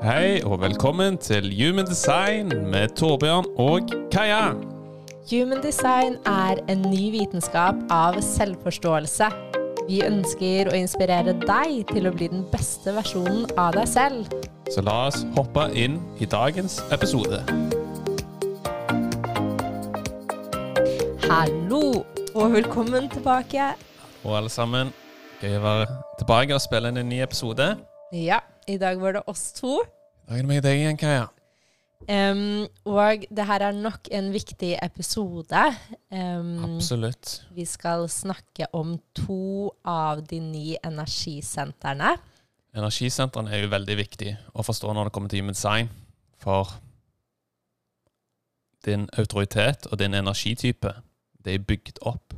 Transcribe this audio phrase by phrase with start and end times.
[0.00, 4.54] Hei og velkommen til Human Design med Torbjørn og Kaja.
[5.28, 9.28] Human design er en ny vitenskap av selvforståelse.
[9.90, 14.32] Vi ønsker å inspirere deg til å bli den beste versjonen av deg selv.
[14.72, 17.42] Så la oss hoppe inn i dagens episode.
[21.28, 23.74] Hallo, og velkommen tilbake.
[24.24, 24.96] Og alle sammen,
[25.44, 25.92] gøy å være
[26.22, 27.74] tilbake og spille inn en ny episode.
[28.16, 28.40] Ja,
[28.70, 29.80] i dag var det oss to.
[30.26, 31.28] Da er det meg og deg igjen, Kaja.
[32.08, 35.62] Um, og det her er nok en viktig episode.
[36.08, 37.42] Um, Absolutt.
[37.54, 42.16] vi skal snakke om to av de ni energisentrene.
[42.74, 45.90] Energisentrene er jo veldig viktig å forstå når det kommer til Human Design.
[46.40, 46.78] For
[48.86, 50.94] din autoritet og din energitype,
[51.44, 52.34] det er bygd opp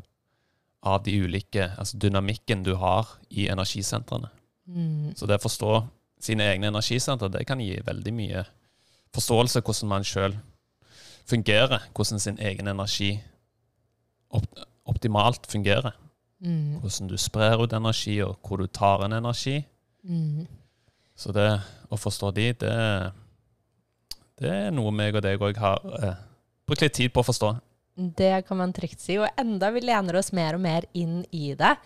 [0.83, 4.33] av de ulike, altså dynamikken du har i energisentrene.
[4.67, 5.13] Mm.
[5.15, 5.75] Så det å forstå
[6.23, 8.45] sine egne energisenter, det kan gi veldig mye
[9.13, 10.37] forståelse av hvordan man sjøl
[11.29, 13.17] fungerer, hvordan sin egen energi
[14.33, 14.47] opp,
[14.89, 15.97] optimalt fungerer.
[16.43, 16.81] Mm.
[16.83, 19.61] Hvordan du sprer ut energi, og hvor du tar en energi.
[20.03, 20.47] Mm.
[21.15, 21.49] Så det
[21.93, 22.73] å forstå de, det,
[24.43, 26.25] det er noe meg og deg òg har eh,
[26.67, 27.53] brukt litt tid på å forstå.
[27.95, 29.19] Det kan man trygt si.
[29.21, 31.77] Og enda vi lener oss mer og mer inn i det.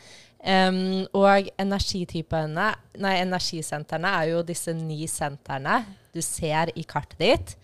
[0.46, 2.68] Em, og energitypene,
[3.02, 5.80] nei, energisentrene er jo disse ni sentrene
[6.14, 7.56] du ser i kartet ditt.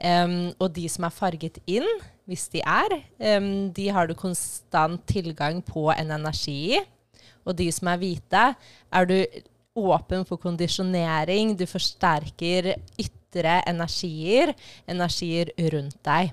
[0.00, 1.86] Um, og de som er farget inn,
[2.24, 2.94] hvis de er,
[3.36, 6.80] um, de har du konstant tilgang på en energi i.
[7.44, 8.44] Og de som er hvite,
[8.88, 9.18] er du
[9.76, 11.52] åpen for kondisjonering.
[11.58, 14.54] Du forsterker ytre energier,
[14.88, 16.32] energier rundt deg.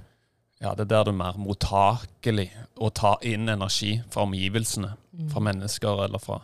[0.64, 2.48] Ja, det er der du er mer mottakelig
[2.82, 4.96] å ta inn energi fra omgivelsene.
[5.32, 6.42] Fra mennesker eller fra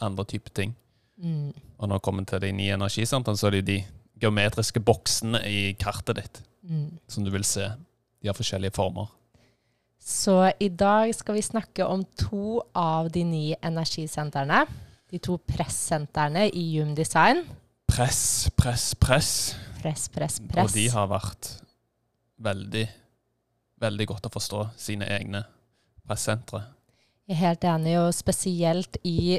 [0.00, 0.74] andre typer ting.
[1.22, 1.52] Mm.
[1.78, 3.76] Og når det kommer til de nye energisentrene, så er det de
[4.20, 6.98] geometriske boksene i kartet ditt Mm.
[7.08, 7.68] som du vil se.
[8.22, 9.06] De har forskjellige former.
[10.00, 14.66] Så i dag skal vi snakke om to av de nye energisentrene.
[15.10, 17.44] De to pressentrene i Hume Design.
[17.86, 19.54] Press, press, press.
[19.80, 20.72] Press, press, Og press.
[20.74, 21.62] de har vært
[22.42, 22.88] veldig,
[23.80, 25.44] veldig godt å forstå sine egne
[26.06, 26.64] pressentre.
[27.26, 29.38] Jeg er helt enig, og spesielt i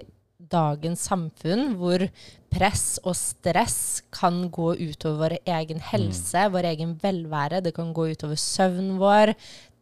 [0.51, 2.03] dagens samfunn, hvor
[2.51, 7.61] press og stress kan gå utover vår egen helse, vår egen velvære.
[7.63, 9.33] Det kan gå utover søvnen vår.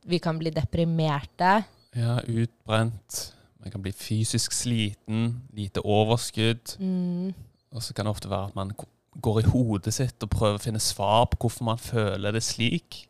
[0.06, 1.64] Vi kan bli deprimerte.
[1.98, 3.34] Ja, utbrent.
[3.58, 6.78] Man kan bli fysisk sliten, lite overskudd.
[6.78, 7.34] Mm.
[7.74, 8.74] Og så kan det ofte være at man
[9.22, 13.06] går i hodet sitt og prøver å finne svar på hvorfor man føler det slik.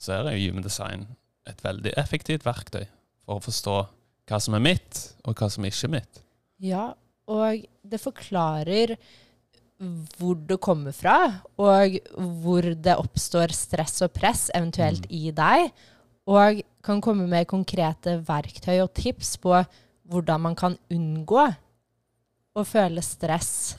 [0.00, 1.06] Så her er jo Human Design
[1.46, 2.88] et veldig effektivt verktøy
[3.24, 3.76] for å forstå
[4.28, 6.22] hva som er mitt, og hva som ikke er mitt.
[6.64, 6.92] Ja,
[7.28, 8.94] og det forklarer
[10.16, 11.16] hvor det kommer fra,
[11.60, 11.98] og
[12.42, 15.68] hvor det oppstår stress og press eventuelt i deg,
[16.30, 19.58] og kan komme med konkrete verktøy og tips på
[20.08, 21.44] hvordan man kan unngå
[22.54, 23.74] å føle stress.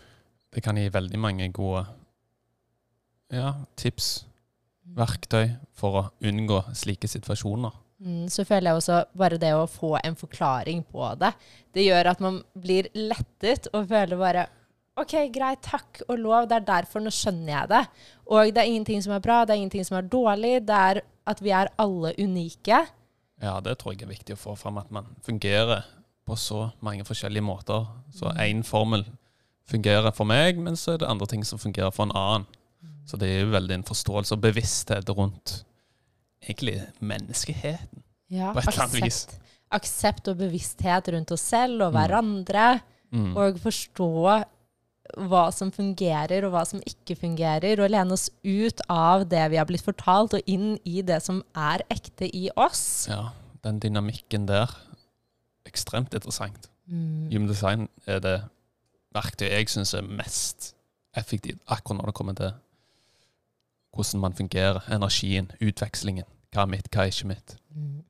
[0.53, 1.85] Det kan gi veldig mange gode
[3.33, 4.25] ja, tips,
[4.95, 7.73] verktøy, for å unngå slike situasjoner.
[8.03, 11.31] Mm, så føler jeg også bare det å få en forklaring på det,
[11.75, 14.45] det gjør at man blir lettet og føler bare
[14.99, 17.81] OK, greit, takk og lov, det er derfor, nå skjønner jeg det.
[18.31, 21.01] Og det er ingenting som er bra, det er ingenting som er dårlig, det er
[21.27, 22.77] at vi er alle unike.
[23.43, 25.83] Ja, det tror jeg er viktig å få fram, at man fungerer
[26.23, 27.89] på så mange forskjellige måter.
[28.15, 29.03] Så én formel
[29.67, 32.47] fungerer for meg, men så er det andre ting som fungerer for en annen.
[33.05, 35.59] Så det er jo veldig en forståelse og bevissthet rundt
[36.47, 38.03] egentlig menneskeheten.
[38.29, 39.27] Ja, På et eller annet vis.
[39.71, 41.97] aksept, og bevissthet rundt oss selv og Mm.
[41.99, 43.35] hverandre, Mm.
[43.37, 44.43] og forstå
[45.17, 49.55] hva som fungerer og hva som ikke fungerer, og lene oss ut av det vi
[49.57, 53.07] har blitt fortalt, og inn i det som er ekte i oss.
[53.07, 53.29] Ja,
[53.63, 54.67] den dynamikken der,
[55.65, 56.67] ekstremt interessant.
[56.87, 57.31] Mm.
[57.31, 58.41] Human design er det
[59.13, 60.73] verktøyet jeg syns er mest
[61.15, 62.53] effektivt akkurat når det kommer til
[63.95, 66.25] hvordan man fungerer, energien, utvekslingen.
[66.55, 67.57] Hva er mitt, hva er ikke mitt.
[67.75, 68.03] Mm.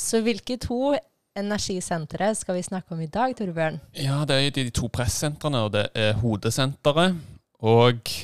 [0.00, 0.94] Så hvilke to
[1.36, 3.80] energisentre skal vi snakke om i dag, Torbjørn?
[4.00, 7.18] Ja, det er de to pressentrene, og det er hodesenteret
[7.60, 8.14] og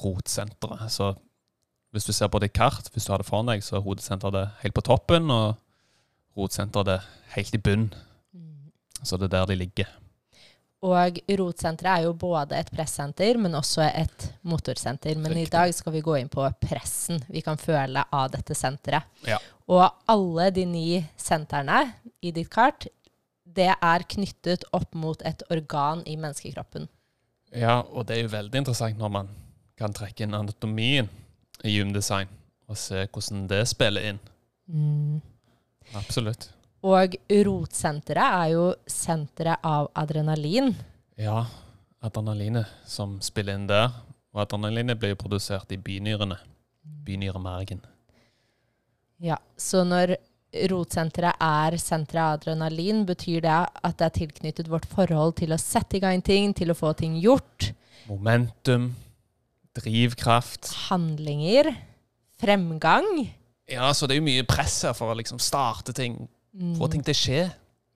[0.00, 0.86] rotsenteret.
[0.88, 1.12] Så
[1.92, 4.38] hvis du ser på det kart, hvis du har det foran deg, så er hodesenteret
[4.38, 5.58] det helt på toppen, og
[6.38, 7.00] rotsenteret det
[7.36, 7.90] helt i bunn.
[9.04, 9.92] Så det er der de ligger.
[10.80, 15.18] Og rotsenteret er jo både et pressenter, men også et motorsenter.
[15.20, 19.04] Men i dag skal vi gå inn på pressen vi kan føle av dette senteret.
[19.28, 19.36] Ja.
[19.68, 20.86] Og alle de ni
[21.20, 21.82] sentrene
[22.24, 22.88] i ditt kart,
[23.44, 26.88] det er knyttet opp mot et organ i menneskekroppen.
[27.52, 29.30] Ja, og det er jo veldig interessant når man
[29.80, 31.08] kan trekke inn anatomien
[31.66, 32.30] i gymdesign
[32.70, 34.20] og se hvordan det spiller inn.
[34.70, 35.20] Mm.
[35.98, 36.48] Absolutt.
[36.86, 40.72] Og rotsenteret er jo senteret av adrenalin.
[41.20, 41.42] Ja,
[42.00, 43.92] adrenalinet som spiller inn der.
[44.32, 46.38] Og adrenalinet blir jo produsert i binyrene.
[47.04, 47.82] Binyremergen.
[49.20, 50.14] Ja, Så når
[50.70, 55.60] rotsenteret er senteret av adrenalin, betyr det at det er tilknyttet vårt forhold til å
[55.60, 57.72] sette i gang ting, til å få ting gjort.
[58.08, 58.94] Momentum,
[59.76, 60.72] drivkraft.
[60.88, 61.74] Handlinger.
[62.40, 63.28] Fremgang.
[63.70, 66.16] Ja, så det er jo mye press her for å liksom starte ting,
[66.78, 67.40] få ting til å skje.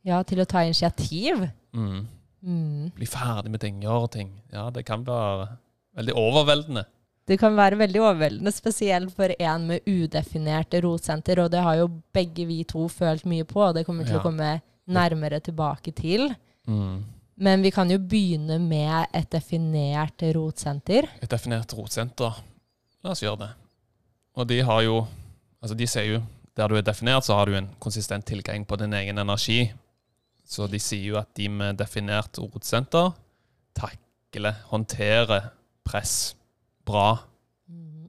[0.04, 1.46] Ja, til å ta initiativ.
[1.74, 2.06] Mm.
[2.44, 2.90] Mm.
[2.94, 4.32] Bli ferdig med ting, gjøre ting.
[4.52, 5.48] Ja, det kan være
[5.96, 6.84] veldig overveldende.
[7.24, 11.86] Det kan være veldig overveldende, spesielt for en med udefinerte rotsenter, og det har jo
[12.12, 14.20] begge vi to følt mye på, og det kommer til Ja.
[14.20, 16.34] å komme nærmere tilbake til.
[16.68, 17.02] Mm.
[17.36, 21.08] Men vi kan jo begynne med et definert rotsenter.
[21.22, 22.36] Et definert rotsenter.
[23.02, 23.50] La oss gjøre det.
[24.36, 25.06] Og de har jo
[25.64, 26.18] Altså, de ser jo
[26.56, 29.72] der du er definert, så har du en konsistent tilgang på din egen energi.
[30.46, 33.12] Så de sier jo at de med definert rotsenter
[33.74, 35.50] takler, håndterer
[35.84, 36.34] press
[36.86, 37.16] bra.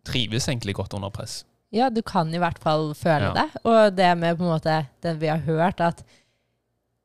[0.06, 1.44] Trives egentlig godt under press.
[1.74, 3.34] Ja, du kan i hvert fall føle Ja.
[3.34, 3.62] det.
[3.66, 6.04] Og det med på en måte det vi har hørt, at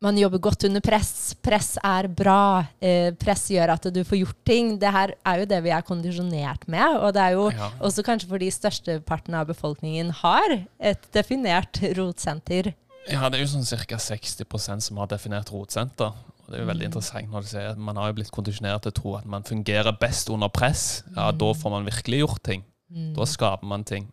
[0.00, 1.35] man jobber godt under press.
[1.44, 2.64] Press er bra.
[2.81, 4.70] Eh, press gjør at du får gjort ting.
[4.81, 6.97] Det her er jo det vi er kondisjonert med.
[7.05, 7.70] Og det er jo Ja.
[7.81, 12.73] også kanskje fordi størsteparten av befolkningen har et definert rotsenter.
[13.11, 13.97] Ja, det er jo sånn ca.
[13.97, 16.06] 60% som har definert rotsenter.
[16.14, 16.93] Og det er jo veldig Mm.
[16.93, 19.43] interessant når du sier at man har jo blitt kondisjonert til å tro at man
[19.43, 21.02] fungerer best under press.
[21.14, 22.64] Ja, da får man virkelig gjort ting.
[22.91, 23.14] Mm.
[23.14, 24.11] Da skaper man ting.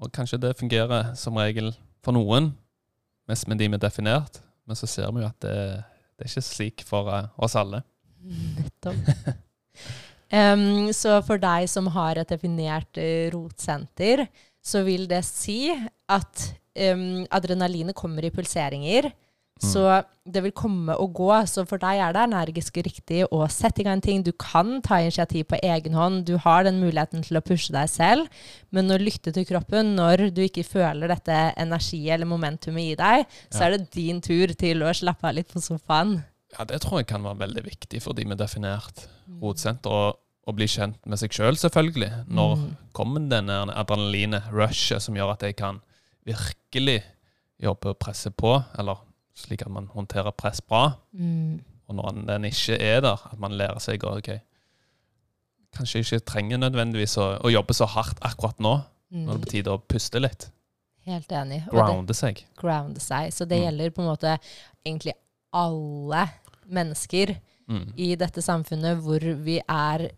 [0.00, 2.54] Og kanskje det fungerer som regel for noen,
[3.28, 4.40] mest med de med definert.
[4.66, 5.58] Men så ser vi jo at det,
[6.16, 7.82] det er ikke slik for eh, oss alle.
[8.26, 9.10] Nettopp.
[10.34, 14.26] um, så for deg som har et definert eh, rotsenter,
[14.66, 16.48] så vil det si at
[16.90, 19.12] um, adrenalinet kommer i pulseringer.
[19.62, 21.30] Så det vil komme og gå.
[21.48, 24.22] Så for deg er det energisk riktig å sette i gang ting.
[24.22, 26.26] Du kan ta initiativ på egen hånd.
[26.28, 28.28] Du har den muligheten til å pushe deg selv.
[28.70, 33.26] Men å lytte til kroppen når du ikke føler dette energi eller momentumet i deg,
[33.50, 33.66] så Ja.
[33.66, 36.22] er det din tur til å slappe av litt på sofaen.
[36.58, 39.06] Ja, Det tror jeg kan være veldig viktig for de med definert
[39.40, 39.90] rotsenter.
[39.90, 40.16] Å,
[40.48, 42.26] å bli kjent med seg sjøl, selv, selvfølgelig.
[42.28, 42.76] Når Mm.
[42.92, 45.80] kommer denne adrenalinet, rushet, som gjør at jeg kan
[46.26, 47.02] virkelig
[47.62, 48.96] jobbe og presse på, eller
[49.36, 50.94] slik at man håndterer press bra.
[51.12, 51.60] Mm.
[51.88, 54.32] Og når den ikke er der, at man lærer seg å ok,
[55.76, 58.76] kanskje ikke trenger nødvendigvis å, å jobbe så hardt akkurat nå,
[59.12, 59.44] når det er Mm.
[59.44, 60.48] på tide å puste litt.
[61.06, 61.60] Helt enig.
[61.70, 62.40] Grounde seg.
[62.58, 63.30] grounde seg.
[63.32, 63.64] Så det Mm.
[63.66, 64.38] gjelder på en måte
[64.84, 65.12] egentlig
[65.52, 66.28] alle
[66.68, 67.36] mennesker
[67.68, 67.92] Mm.
[67.96, 70.10] i dette samfunnet hvor vi er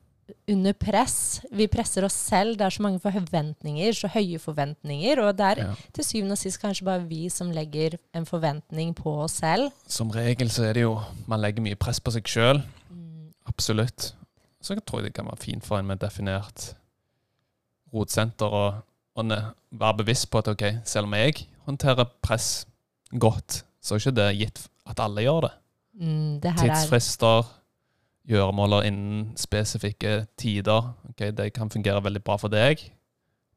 [0.48, 1.40] under press.
[1.52, 2.56] Vi presser oss selv.
[2.58, 5.20] Det er så mange forventninger, så høye forventninger.
[5.24, 5.74] Og det er Ja.
[5.94, 9.70] til syvende og sist kanskje bare vi som legger en forventning på oss selv.
[9.86, 12.62] Som regel så er det jo Man legger mye press på seg sjøl.
[12.90, 13.32] Mm.
[13.46, 14.12] Absolutt.
[14.62, 16.74] Så jeg tror jeg det kan være fint for en med definert
[17.94, 18.82] rotsenter å
[19.16, 22.66] være bevisst på at ok, selv om jeg håndterer press
[23.18, 25.52] godt, så er ikke det gitt at alle gjør det.
[26.00, 27.46] Mm, det er Tidsfrister,
[28.28, 30.92] gjøremåler innen spesifikke tider.
[31.10, 32.82] Okay, Det kan fungere veldig bra for deg,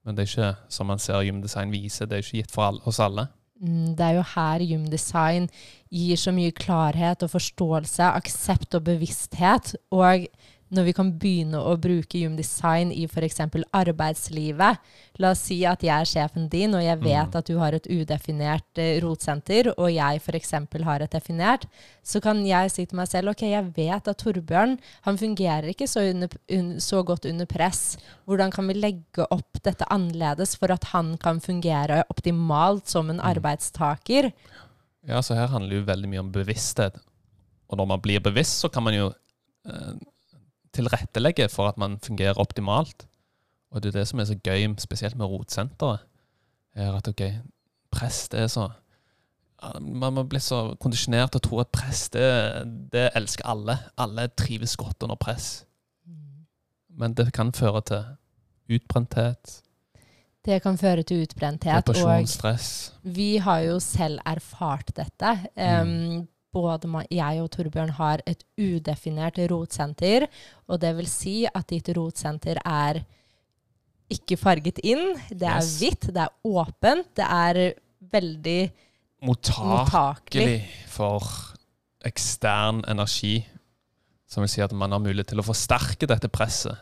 [0.06, 2.82] men det er ikke, som man ser gymdesign viser, det er ikke gitt for alle,
[2.86, 3.28] oss alle.
[3.62, 5.50] Mm, Det er jo her gymdesign
[5.92, 9.75] gir så mye klarhet og forståelse, aksept og bevissthet.
[9.92, 10.25] Og
[10.72, 13.42] når vi kan begynne å bruke gymdesign i f.eks.
[13.75, 14.78] arbeidslivet
[15.22, 17.38] La oss si at jeg er sjefen din, og jeg vet Mm.
[17.38, 20.51] at du har et udefinert eh, rotsenter, og jeg f.eks.
[20.84, 21.68] har et definert.
[22.01, 25.88] Så kan jeg si til meg selv ok, jeg vet at Torbjørn han fungerer ikke
[25.88, 27.98] så, under, un, så godt under press.
[28.25, 33.20] Hvordan kan vi legge opp dette annerledes for at han kan fungere optimalt som en
[33.20, 34.32] arbeidstaker?
[35.08, 36.98] Ja, så her handler det jo veldig mye om bevissthet.
[37.70, 39.12] Og når man blir bevisst, så kan man jo
[39.68, 39.94] eh,
[40.75, 43.08] tilrettelegge for at man fungerer optimalt.
[43.72, 46.04] Og det er det som er så gøy, spesielt med rotsenteret,
[46.75, 47.22] er at ok,
[47.92, 48.70] press, det er så
[49.82, 52.24] Man må bli så kondisjonert til å tro at press, det,
[52.92, 53.75] det elsker alle.
[53.96, 55.66] Alle trives godt under press.
[56.90, 58.08] Men det kan føre til
[58.74, 59.62] utbrenthet,
[60.46, 61.86] Det kan føre til utbrenthet.
[61.86, 62.94] depresjon, stress.
[63.04, 65.36] vi har jo selv erfart dette.
[65.56, 66.18] Mm.
[66.18, 70.27] Um, både jeg og Torbjørn har et udefinert rotsenter.
[70.67, 73.01] Og det vil si at ditt rotsenter er
[74.12, 75.15] ikke farget inn.
[75.29, 75.77] Det er Yes.
[75.79, 77.74] hvitt, det er åpent, det er
[78.12, 78.72] veldig
[79.24, 80.62] Mottakelig mottakelig.
[80.88, 81.22] for
[82.03, 83.46] ekstern energi.
[84.27, 86.77] Som vil si at man har mulighet til å forsterke dette presset.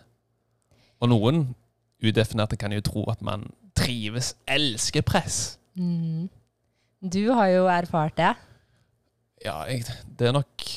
[1.02, 1.56] Og noen
[2.04, 5.58] udefinerte kan jo tro at man trives, elsker press.
[5.76, 6.30] Mm.
[7.02, 8.34] Du har jo erfart det.
[9.46, 9.86] Ja, jeg,
[10.20, 10.68] det er nok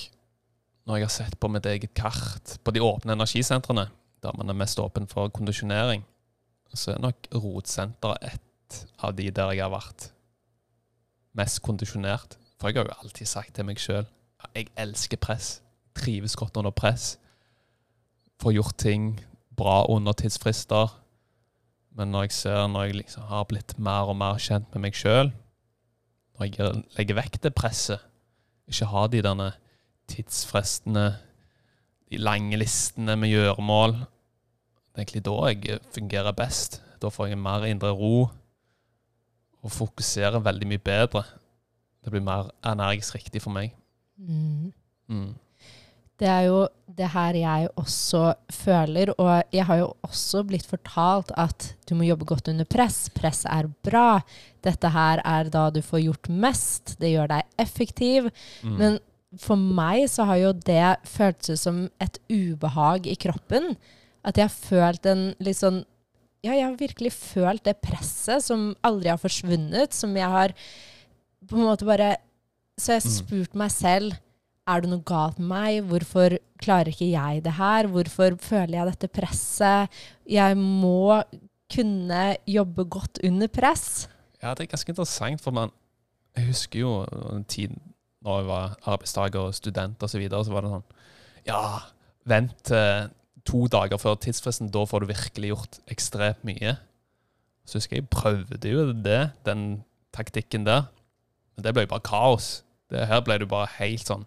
[0.87, 3.87] når jeg har sett på mitt eget kart på de åpne energisentrene,
[4.23, 6.03] der man er mest åpen for kondisjonering,
[6.75, 10.09] så er nok rotsenteret ett av de der jeg har vært
[11.37, 12.39] mest kondisjonert.
[12.59, 14.07] For jeg har jo alltid sagt til meg sjøl
[14.43, 15.61] at jeg elsker press.
[15.99, 17.17] Trives godt under press.
[18.41, 19.13] Får gjort ting
[19.59, 20.95] bra under tidsfrister.
[21.93, 24.97] Men når jeg ser når jeg liksom har blitt mer og mer kjent med meg
[24.97, 25.33] sjøl,
[26.39, 28.01] når jeg legger vekk det presset,
[28.73, 29.51] ikke ha de derne
[30.11, 31.07] tidsfristene,
[32.11, 36.83] de lange listene med gjøremål Det er egentlig da jeg fungerer best.
[37.01, 38.29] Da får jeg mer indre ro
[39.63, 41.23] og fokuserer veldig mye bedre.
[42.05, 43.73] Det blir mer energisk riktig for meg.
[44.19, 44.73] Mm.
[45.09, 45.35] Mm.
[46.23, 46.59] Det er jo
[46.93, 48.21] det her jeg også
[48.53, 53.09] føler, og jeg har jo også blitt fortalt at du må jobbe godt under press.
[53.17, 54.21] Press er bra.
[54.63, 56.95] Dette her er da du får gjort mest.
[57.01, 58.29] Det gjør deg effektiv.
[58.63, 58.77] Mm.
[58.79, 58.99] Men
[59.41, 63.73] for meg så har jo det føltes som et ubehag i kroppen.
[64.23, 65.83] At jeg har følt en litt sånn
[66.43, 69.95] Ja, jeg har virkelig følt det presset som aldri har forsvunnet.
[69.95, 70.55] Som jeg har
[71.49, 72.17] på en måte bare
[72.79, 73.17] Så jeg har Mm.
[73.17, 74.13] spurt meg selv
[74.69, 75.79] er det noe galt med meg?
[75.91, 77.89] Hvorfor klarer ikke jeg det her?
[77.91, 80.03] Hvorfor føler jeg dette presset?
[80.29, 81.23] Jeg må
[81.73, 84.07] kunne jobbe godt under press.
[84.43, 85.73] Ja, det er ganske interessant, for man
[86.33, 86.93] Jeg husker jo
[87.29, 87.75] en tid
[88.25, 90.87] når jeg var arbeidstaker og student osv., så, videre, så var det sånn
[91.45, 91.63] Ja,
[92.25, 93.11] vent eh,
[93.45, 96.77] to dager før tidsfristen, da får du virkelig gjort ekstremt mye.
[97.67, 99.83] Så husker jeg jeg prøvde jo det, den
[100.15, 100.87] taktikken der.
[101.57, 102.63] Men det ble jo bare kaos.
[102.89, 104.25] Det her ble det bare helt sånn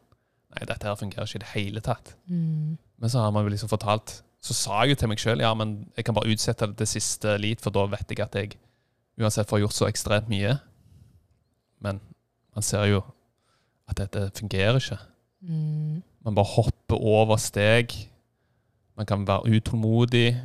[0.56, 2.14] Nei, dette her fungerer ikke i det hele tatt.
[2.32, 2.78] Mm.
[3.02, 5.50] Men så har man jo liksom fortalt Så sa jeg jo til meg sjøl ja,
[5.58, 8.58] men jeg kan bare utsette det til siste lit, for da vet jeg at jeg
[9.18, 10.52] uansett får gjort så ekstremt mye.
[11.82, 12.00] Men
[12.54, 13.00] man ser jo
[13.90, 15.00] at dette fungerer ikke.
[15.42, 16.04] Mm.
[16.26, 17.94] Man bare hopper over steg.
[18.98, 20.36] Man kan være utålmodig.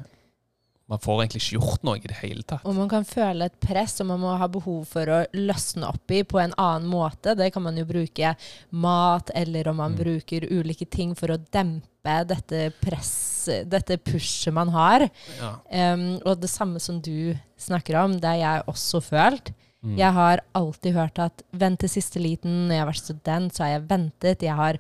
[0.91, 2.65] Man får egentlig ikke gjort noe i det hele tatt.
[2.67, 6.11] Og man kan føle et press som man må ha behov for å løsne opp
[6.11, 7.37] i på en annen måte.
[7.39, 8.33] Det kan man jo bruke
[8.75, 9.99] mat, eller om man Mm.
[10.03, 15.09] bruker ulike ting for å dempe dette press, dette pushet man har.
[15.39, 15.53] Ja.
[15.95, 19.53] Um, og det samme som du snakker om, det har jeg også følt.
[19.85, 19.97] Mm.
[19.97, 22.67] Jeg har alltid hørt at vent til siste liten.
[22.69, 24.43] Når jeg har vært student, så har jeg ventet.
[24.43, 24.79] Jeg har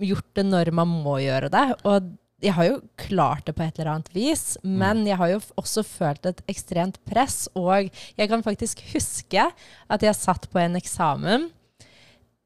[0.00, 1.64] gjort det når man må gjøre det.
[1.84, 2.10] Og
[2.40, 5.84] jeg har jo klart det på et eller annet vis, men jeg har jo også
[5.84, 7.44] følt et ekstremt press.
[7.58, 11.50] Og jeg kan faktisk huske at jeg satt på en eksamen,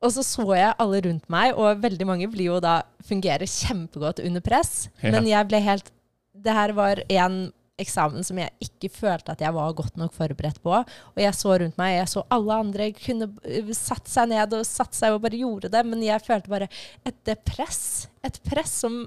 [0.04, 4.20] og så så jeg alle rundt meg, og veldig mange blir jo da fungerer kjempegodt
[4.24, 4.88] under press.
[5.00, 5.14] Ja.
[5.14, 5.92] Men jeg ble helt
[6.34, 10.60] Det her var en eksamen som jeg ikke følte at jeg var godt nok forberedt
[10.62, 10.74] på.
[10.74, 14.66] Og jeg så rundt meg, jeg så alle andre kunne uh, satt seg ned og
[14.66, 16.68] satt seg og bare gjorde det, men jeg følte bare
[17.06, 18.08] et press.
[18.26, 19.04] Et press som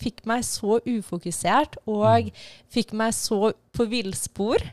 [0.00, 2.30] fikk meg så ufokusert og
[2.72, 4.64] fikk meg så på villspor.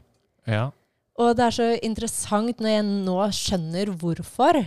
[0.48, 0.70] ja.
[1.18, 4.60] Og det er så interessant når jeg nå skjønner hvorfor.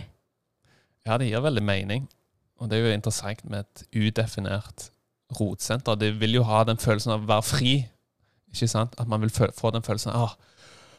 [1.07, 2.09] Ja, det gir veldig mening.
[2.59, 4.89] Og det er jo interessant med et udefinert
[5.39, 5.95] rotsenter.
[5.95, 7.71] Det vil jo ha den følelsen av å være fri.
[8.51, 8.99] Ikke sant?
[8.99, 10.35] At man vil få den følelsen av å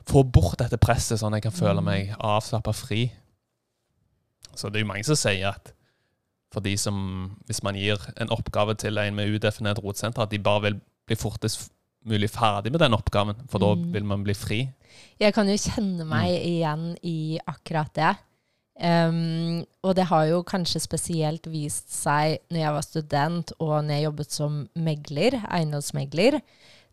[0.09, 1.85] få bort dette presset, sånn at jeg kan føle Mm.
[1.85, 3.13] meg avslappa fri.
[4.57, 5.75] Så det er jo mange som sier at
[6.53, 6.97] for de som,
[7.49, 11.17] hvis man gir en oppgave til en med udefinert rotsenter, at de bare vil bli
[11.17, 11.71] fortest
[12.05, 13.93] mulig ferdig med den oppgaven, for da Mm.
[13.95, 14.61] vil man bli fri.
[15.21, 18.17] Jeg kan jo kjenne meg igjen i akkurat det.
[18.83, 23.93] Um, og det har jo kanskje spesielt vist seg når jeg var student og når
[23.95, 26.41] jeg jobbet som megler, eiendomsmegler.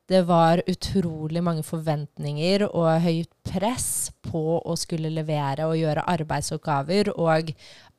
[0.10, 7.12] Det var utrolig mange forventninger og høyt press på å skulle levere og gjøre arbeidsoppgaver.
[7.14, 7.52] Og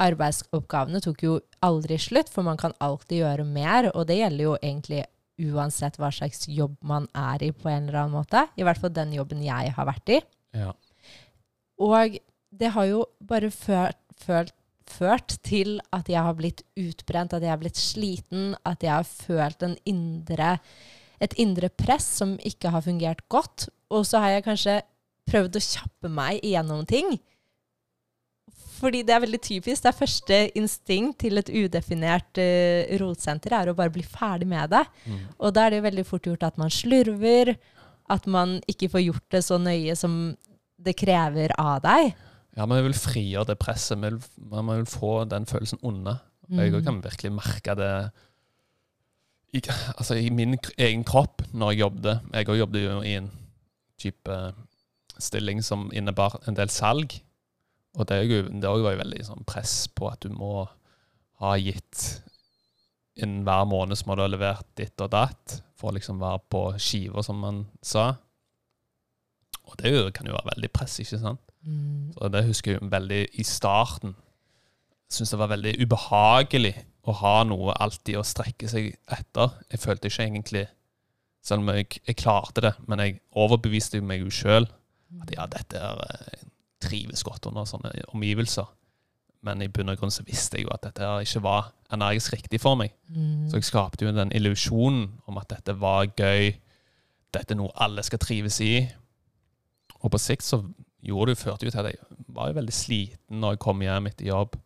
[0.02, 3.93] arbeidsoppgavene tok jo aldri slutt, for man kan alltid gjøre mer.
[3.95, 5.05] Og det gjelder jo egentlig
[5.40, 8.43] uansett hva slags jobb man er i på en eller annen måte.
[8.59, 10.21] I hvert fall den jobben jeg har vært i.
[10.59, 10.75] Ja.
[11.81, 12.19] Og
[12.50, 14.55] det har jo bare ført, ført,
[14.90, 19.07] ført til at jeg har blitt utbrent, at jeg har blitt sliten, at jeg har
[19.07, 20.57] følt en indre,
[21.21, 23.69] et indre press som ikke har fungert godt.
[23.93, 24.79] Og så har jeg kanskje
[25.31, 27.19] prøvd å kjappe meg igjennom ting.
[28.81, 29.83] Fordi det er veldig typisk.
[29.85, 34.73] Det er første instinkt til et udefinert uh, rotsenter er å bare bli ferdig med
[34.73, 34.85] det.
[35.05, 35.19] Mm.
[35.37, 37.53] Og da er det veldig fort gjort at man slurver,
[38.11, 40.17] at man ikke får gjort det så nøye som
[40.81, 42.15] det krever av deg.
[42.57, 44.00] Ja, man vil frigjøre det presset.
[44.00, 46.17] Man vil få den følelsen unna.
[46.50, 46.85] Og Jeg Mm.
[46.85, 47.93] kan virkelig merke det
[49.52, 49.62] i,
[49.97, 53.30] altså, i min egen kropp når jeg jobbet Jeg òg jobbet jo i en
[54.00, 54.37] type
[55.21, 57.12] stilling som innebar en del salg.
[57.99, 58.23] Og det,
[58.64, 60.64] også var jo veldig sånn press på at du må
[61.42, 62.23] ha gitt
[63.21, 66.40] Innen hver måned så må du ha levert ditt og datt for å liksom være
[66.52, 68.14] på skiva, som man sa.
[69.66, 71.42] Og det kan jo være veldig press, ikke sant?
[71.66, 72.14] Mm.
[72.16, 74.14] Og det husker jeg veldig i starten.
[75.11, 76.73] Syntes det var veldig ubehagelig
[77.09, 79.54] å ha noe alltid å strekke seg etter.
[79.73, 80.66] Jeg følte ikke egentlig
[81.40, 84.66] Selv om jeg, jeg klarte det, men jeg overbeviste meg jo sjøl
[85.23, 86.42] at ja, dette er eh,
[86.85, 88.69] trives godt under sånne omgivelser.
[89.47, 92.61] Men i bunn og grunn så visste jeg jo at dette ikke var energisk riktig
[92.61, 92.92] for meg.
[93.09, 93.49] Mm.
[93.49, 96.52] Så jeg skapte jo den illusjonen om at dette var gøy,
[97.33, 98.75] dette er noe alle skal trives i.
[100.00, 100.61] Og på sikt så
[101.04, 104.11] gjorde det førte jo til at jeg var jo veldig sliten når jeg kom hjem
[104.11, 104.61] etter jobb.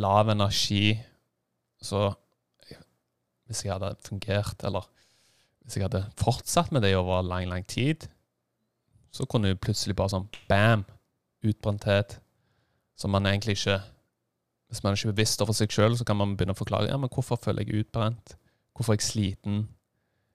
[0.00, 0.96] Lav energi.
[1.86, 2.16] Så
[3.46, 4.88] hvis jeg hadde fungert, eller
[5.62, 8.08] hvis jeg hadde fortsatt med det over lang, lang tid,
[9.12, 10.84] så kunne jo plutselig bare sånn bam,
[11.46, 12.18] utbrenthet,
[12.96, 13.82] som man egentlig ikke
[14.66, 16.96] Hvis man er ikke bevisst over seg sjøl, så kan man begynne å forklare ja,
[16.98, 18.32] men hvorfor føler jeg utbrent.
[18.74, 19.60] Hvorfor er jeg sliten?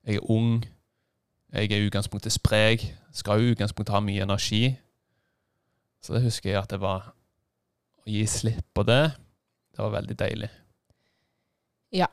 [0.08, 0.62] Jeg er ung.
[1.52, 2.86] Jeg er i utgangspunktet sprek.
[3.12, 4.70] Skal jo i utgangspunktet ha mye energi.
[6.00, 9.12] Så det husker jeg at det var Å gi slipp på det,
[9.76, 10.48] det var veldig deilig.
[11.92, 12.08] Ja.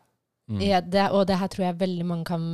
[0.49, 0.61] Mm.
[0.65, 2.49] Ja, det, og det her tror jeg veldig mange kan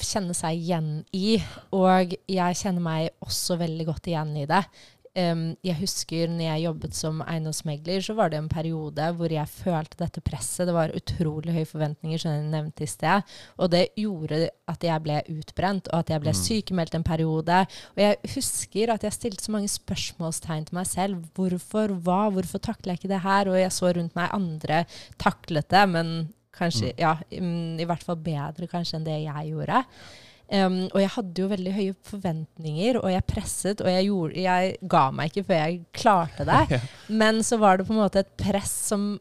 [0.00, 1.40] kjenne seg igjen i.
[1.76, 4.64] Og jeg kjenner meg også veldig godt igjen i det.
[5.18, 9.50] Um, jeg husker når jeg jobbet som eiendomsmegler, så var det en periode hvor jeg
[9.50, 10.68] følte dette presset.
[10.70, 13.26] Det var utrolig høye forventninger, som jeg nevnte i sted.
[13.58, 14.38] Og det gjorde
[14.70, 16.40] at jeg ble utbrent, og at jeg ble Mm.
[16.46, 17.58] sykemeldt en periode.
[17.98, 21.24] Og jeg husker at jeg stilte så mange spørsmålstegn til meg selv.
[21.34, 21.88] Hvorfor?
[21.98, 22.30] Hva?
[22.30, 23.48] Hvorfor takler jeg ikke det her?
[23.50, 24.84] Og jeg så rundt meg andre
[25.18, 29.84] taklet det, men kanskje, ja, mm, i hvert fall bedre kanskje enn det jeg gjorde.
[30.50, 34.72] Um, og jeg hadde jo veldig høye forventninger, og jeg presset, og jeg, gjorde, jeg
[34.90, 36.80] ga meg ikke før jeg klarte det.
[37.22, 39.12] Men så var det på en måte et press som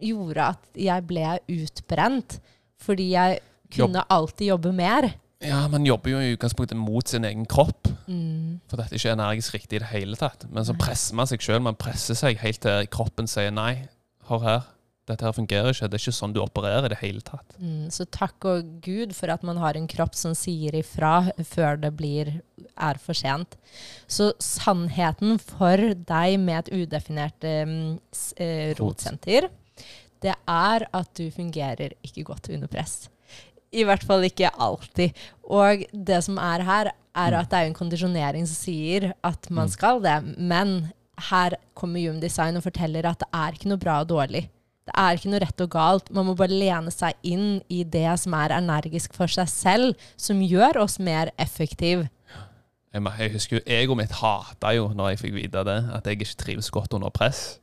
[0.00, 2.38] gjorde at jeg ble utbrent,
[2.80, 3.42] fordi jeg
[3.76, 5.10] kunne alltid jobbe mer.
[5.44, 7.88] Ja, man jobber jo i utgangspunktet mot sin egen kropp.
[8.08, 8.60] Mm.
[8.68, 10.44] For dette er ikke energisk riktig i det hele tatt.
[10.52, 11.62] Men så presser man seg sjøl.
[11.64, 13.86] Man presser seg helt til kroppen sier nei.
[14.28, 14.66] Hør her.
[15.10, 15.88] Dette her fungerer ikke.
[15.90, 17.56] Det er ikke sånn du opererer i det hele tatt.
[17.58, 21.14] Mm, så takk og Gud for at man har en kropp som sier ifra
[21.50, 22.32] før det blir,
[22.78, 23.56] er for sent.
[24.10, 27.74] Så sannheten for deg med et udefinert um,
[28.38, 29.50] eh, rotsenter,
[30.20, 33.08] det er at du fungerer ikke godt under press.
[33.72, 35.14] I hvert fall ikke alltid.
[35.46, 39.66] Og det som er her, er at det er en kondisjonering som sier at man
[39.66, 39.72] Mm.
[39.72, 40.16] skal det.
[40.38, 40.92] Men
[41.30, 44.48] her kommer Human Design og forteller at det er ikke noe bra og dårlig.
[44.90, 46.08] Det er ikke noe rett og galt.
[46.14, 50.42] Man må bare lene seg inn i det som er energisk for seg selv, som
[50.42, 52.08] gjør oss mer effektive.
[52.90, 56.18] Jeg, jeg husker jo Egoet mitt hata jo når jeg fikk vite det, at jeg
[56.18, 57.60] ikke trives godt under press.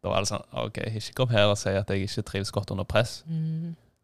[0.00, 2.72] Da var det sånn OK, ikke kom her og si at jeg ikke trives godt
[2.72, 3.18] under press.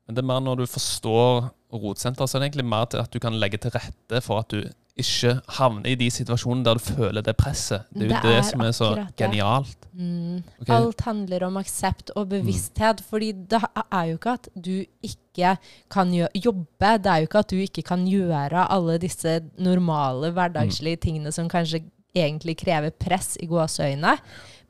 [0.05, 3.13] Men det er mer når du forstår rotsenter, så er det egentlig mer til at
[3.15, 4.61] du kan legge til rette for at du
[5.01, 7.87] ikke havne i de situasjonene der du føler det presset.
[7.95, 9.87] Det er jo Det det, er som er så genialt.
[9.93, 10.43] Mm.
[10.61, 10.75] Okay.
[10.77, 13.01] Alt handler om aksept og bevissthet.
[13.01, 15.57] fordi det er jo ikke at du ikke
[15.91, 16.99] kan jobbe.
[16.99, 21.49] Det er jo ikke at du ikke kan gjøre alle disse normale, hverdagslige tingene som
[21.49, 24.19] kanskje egentlig krever press i gåseøynene.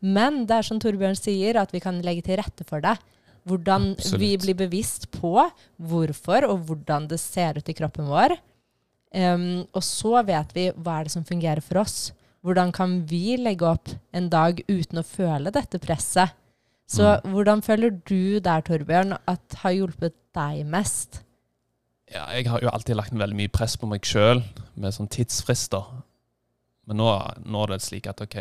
[0.02, 2.96] Men det er som Torbjørn sier, at vi kan legge til rette for det.
[3.42, 5.50] Hvordan vi blir bevisst på
[5.82, 8.36] hvorfor og hvordan det ser ut i kroppen vår.
[9.12, 12.12] Um, og så vet vi hva er det som fungerer for oss.
[12.42, 16.32] Hvordan kan vi legge opp en dag uten å føle dette presset?
[16.92, 21.22] Så hvordan føler du der, Torbjørn, at har hjulpet deg mest?
[22.12, 24.42] Ja, jeg har jo alltid lagt veldig mye press på meg sjøl
[24.76, 25.86] med sånn tidsfrister.
[26.88, 27.08] Men nå,
[27.46, 28.36] nå er det slik at OK.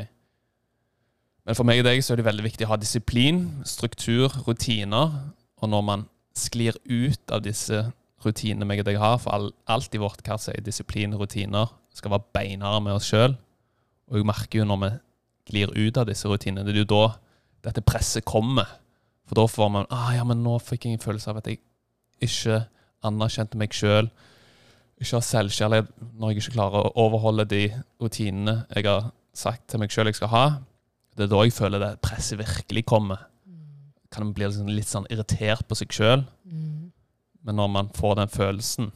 [1.47, 5.15] Men for meg og deg så er det veldig viktig å ha disiplin, struktur, rutiner.
[5.61, 6.05] Og når man
[6.37, 7.85] sklir ut av disse
[8.25, 12.13] rutinene meg og deg har, for all, alt i vårt kart sier disiplin, rutiner, skal
[12.13, 13.35] være beinharde med oss sjøl.
[14.11, 14.91] Og jeg merker jo når vi
[15.51, 17.05] glir ut av disse rutinene, det er jo da
[17.67, 18.69] dette presset kommer.
[19.29, 21.61] For da får man ah, ja, men nå fikk jeg en følelse av at jeg
[22.21, 22.61] ikke
[23.07, 24.11] anerkjente meg sjøl.
[25.01, 27.63] Ikke har selvkjærlighet når jeg ikke klarer å overholde de
[28.01, 30.45] rutinene jeg har sagt til meg sjøl jeg skal ha.
[31.17, 33.25] Det er da jeg føler det presset virkelig kommer.
[34.11, 36.25] Kan man bli litt sånn irritert på seg sjøl.
[36.45, 36.90] Mm.
[37.45, 38.91] Men når man får den følelsen,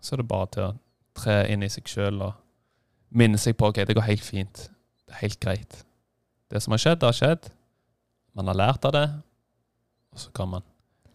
[0.00, 0.74] så er det bare til å
[1.16, 2.36] tre inn i seg sjøl og
[3.16, 4.66] minne seg på ok, det går helt fint.
[5.06, 5.82] Det er helt greit.
[6.50, 7.50] Det som har skjedd, det har skjedd.
[8.36, 9.06] Man har lært av det,
[10.12, 10.66] og så kan man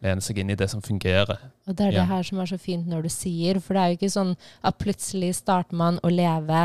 [0.01, 1.37] lene seg inn i det som fungerer.
[1.69, 3.91] Og det er det her som er så fint når du sier, for det er
[3.91, 4.33] jo ikke sånn
[4.65, 6.63] at plutselig starter man å leve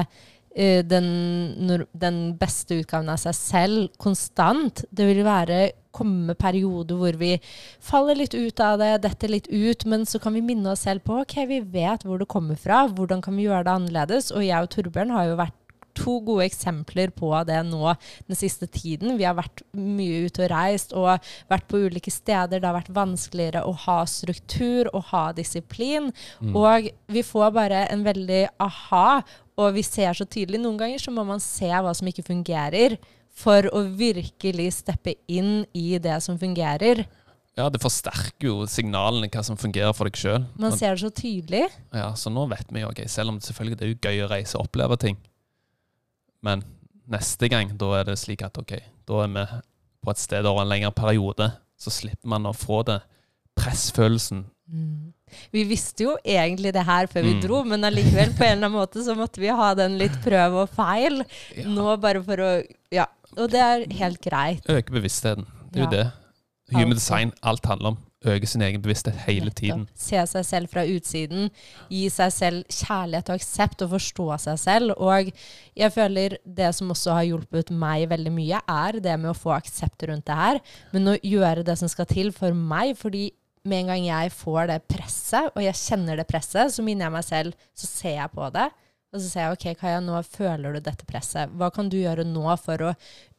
[0.57, 4.87] den, den beste utgaven av seg selv konstant.
[4.89, 5.59] Det vil være
[5.97, 7.35] komme perioder hvor vi
[7.85, 11.07] faller litt ut av det, detter litt ut, men så kan vi minne oss selv
[11.07, 14.33] på ok, vi vet hvor det kommer fra, hvordan kan vi gjøre det annerledes?
[14.35, 15.63] Og jeg og Torbjørn har jo vært
[15.97, 17.95] to gode eksempler på det nå
[18.29, 19.17] den siste tiden.
[19.17, 22.61] Vi har vært mye ute og reist og vært på ulike steder.
[22.61, 26.11] Det har vært vanskeligere å ha struktur og ha disiplin.
[26.53, 29.23] Og vi får bare en veldig aha,
[29.57, 30.61] og vi ser så tydelig.
[30.63, 32.99] Noen ganger så må man se hva som ikke fungerer,
[33.37, 37.03] for å virkelig steppe inn i det som fungerer.
[37.57, 40.45] Ja, det forsterker jo signalene hva som fungerer for deg sjøl.
[40.61, 41.67] Man ser det så tydelig.
[41.93, 44.31] Ja, så nå vet vi jo, ok, selv om det selvfølgelig det er gøy å
[44.33, 45.21] reise og oppleve ting,
[46.45, 46.65] men
[47.11, 48.77] neste gang, da er det slik at ok,
[49.09, 49.45] da er vi
[50.05, 51.49] på et sted over en lengre periode,
[51.81, 53.01] så slipper man å få det
[53.57, 54.45] pressfølelsen.
[55.53, 57.41] Vi visste jo egentlig det her før vi Mm.
[57.43, 60.55] dro, men allikevel på en eller annen måte så måtte vi ha den litt prøv
[60.63, 61.25] og feil
[61.57, 61.65] Ja.
[61.69, 63.07] nå bare for å Ja.
[63.37, 64.63] Og det er helt greit.
[64.69, 65.47] Øke bevisstheten.
[65.73, 65.91] Det er jo Ja.
[66.05, 66.13] det.
[66.73, 67.99] Human design, alt handler om.
[68.25, 69.89] Øke sin egen bevissthet hele tiden.
[69.95, 71.51] Se seg selv fra utsiden.
[71.91, 74.95] Gi seg selv kjærlighet og aksept og forstå seg selv.
[74.99, 75.31] Og
[75.77, 79.55] jeg føler det som også har hjulpet meg veldig mye, er det med å få
[79.61, 80.61] aksept rundt det her.
[80.93, 82.97] Men å gjøre det som skal til for meg.
[82.97, 83.31] fordi
[83.67, 87.17] med en gang jeg får det presset, og jeg kjenner det presset, så minner jeg
[87.17, 88.67] meg selv, så ser jeg på det.
[89.15, 91.53] Og så sier jeg OK, Kaja, nå føler du dette presset.
[91.57, 92.93] Hva kan du gjøre nå for å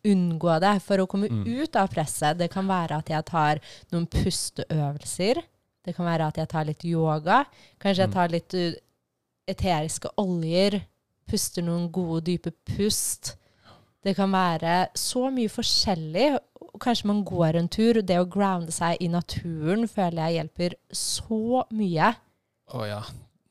[0.08, 0.74] unngå det?
[0.86, 2.40] For å komme ut av presset.
[2.40, 3.62] Det kan være at jeg tar
[3.94, 5.44] noen pusteøvelser.
[5.86, 7.44] Det kan være at jeg tar litt yoga.
[7.84, 8.80] Kanskje jeg tar litt uh,
[9.54, 10.82] eteriske oljer.
[11.28, 13.36] Puster noen gode, dype pust.
[14.08, 16.28] Det kan være så mye forskjellig.
[16.80, 18.00] Kanskje man går en tur.
[18.06, 22.14] Det å grounde seg i naturen føler jeg hjelper så mye.
[22.72, 23.02] Å ja,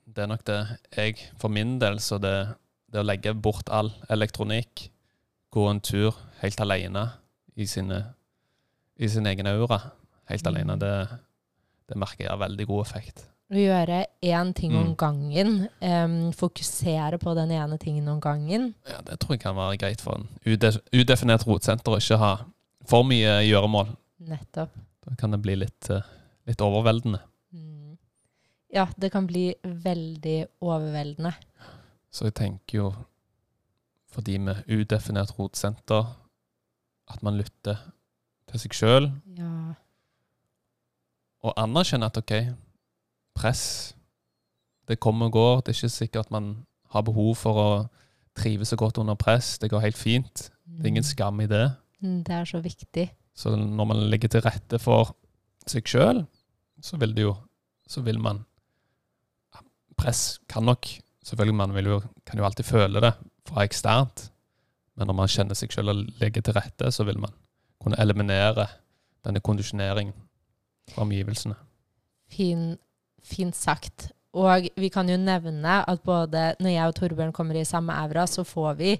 [0.08, 0.60] det er nok det.
[0.96, 2.32] Jeg, for min del, så det,
[2.88, 4.86] det å legge bort all elektronikk,
[5.52, 7.04] gå en tur helt alene
[7.56, 8.00] i, sine,
[8.96, 9.82] i sin egen aura,
[10.32, 10.54] helt Mm.
[10.54, 11.18] alene, det,
[11.88, 13.26] det merker jeg har veldig god effekt.
[13.46, 14.96] Å gjøre én ting om Mm.
[14.96, 15.68] gangen.
[15.80, 18.74] Um, fokusere på den ene tingen om gangen.
[18.88, 22.44] Ja, Det tror jeg kan være greit for en ude, udefinert rotsenter å ikke ha
[22.84, 23.96] for mye gjøremål.
[24.20, 24.70] Nettopp.
[25.06, 26.02] Da kan det bli litt, eh,
[26.46, 27.20] litt overveldende.
[27.54, 27.96] Mm.
[28.74, 31.34] Ja, det kan bli veldig overveldende.
[32.10, 32.94] Så jeg tenker jo,
[34.08, 36.06] for de med udefinert rotsenter,
[37.08, 37.78] at man lytter
[38.48, 39.74] til seg sjøl Ja.
[41.44, 42.32] og anerkjenner at OK,
[43.36, 43.92] press
[44.88, 45.54] Det kommer og går.
[45.60, 46.50] Det er ikke sikkert at man
[46.94, 47.70] har behov for å
[48.38, 49.56] trives så godt under press.
[49.58, 50.50] Det går helt fint.
[50.64, 51.64] Det er ingen skam i det.
[52.02, 53.08] Mm, Det er så viktig.
[53.34, 55.16] Så når man legger til rette for
[55.66, 56.22] seg sjøl,
[56.80, 57.34] så vil det jo
[57.88, 58.44] Så vil man
[59.96, 60.86] Press kan nok
[61.26, 63.12] Selvfølgelig man vil jo, kan jo alltid føle det
[63.48, 64.28] fra eksternt,
[64.94, 67.32] men når man kjenner seg sjøl og legger til rette, så vil man
[67.82, 68.68] kunne eliminere
[69.26, 70.14] denne kondisjoneringen
[70.92, 71.56] fra omgivelsene.
[72.30, 72.76] Fin,
[73.26, 74.10] fint sagt.
[74.36, 78.26] Og vi kan jo nevne at både når jeg og Torbjørn kommer i samme aura,
[78.28, 78.96] så får vi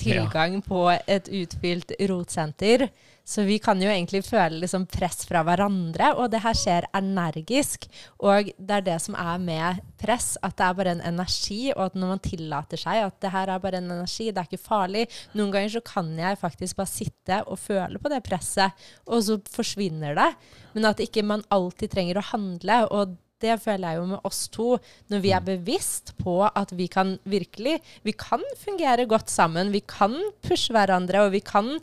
[0.00, 2.88] tilgang på et utfylt rotsenter.
[3.24, 7.86] Så vi kan jo egentlig føle liksom press fra hverandre, og det her skjer energisk.
[8.20, 11.86] Og det er det som er med press, at det er bare en energi, og
[11.86, 14.60] at når man tillater seg at det her er bare en energi, det er ikke
[14.60, 19.24] farlig Noen ganger så kan jeg faktisk bare sitte og føle på det presset, og
[19.24, 20.30] så forsvinner det.
[20.76, 22.82] Men at ikke man alltid trenger å handle.
[22.92, 24.68] og det føler jeg jo med oss to,
[25.12, 29.80] når vi er bevisst på at vi kan virkelig Vi kan fungere godt sammen, vi
[29.80, 30.14] kan
[30.46, 31.74] pushe hverandre, og vi kan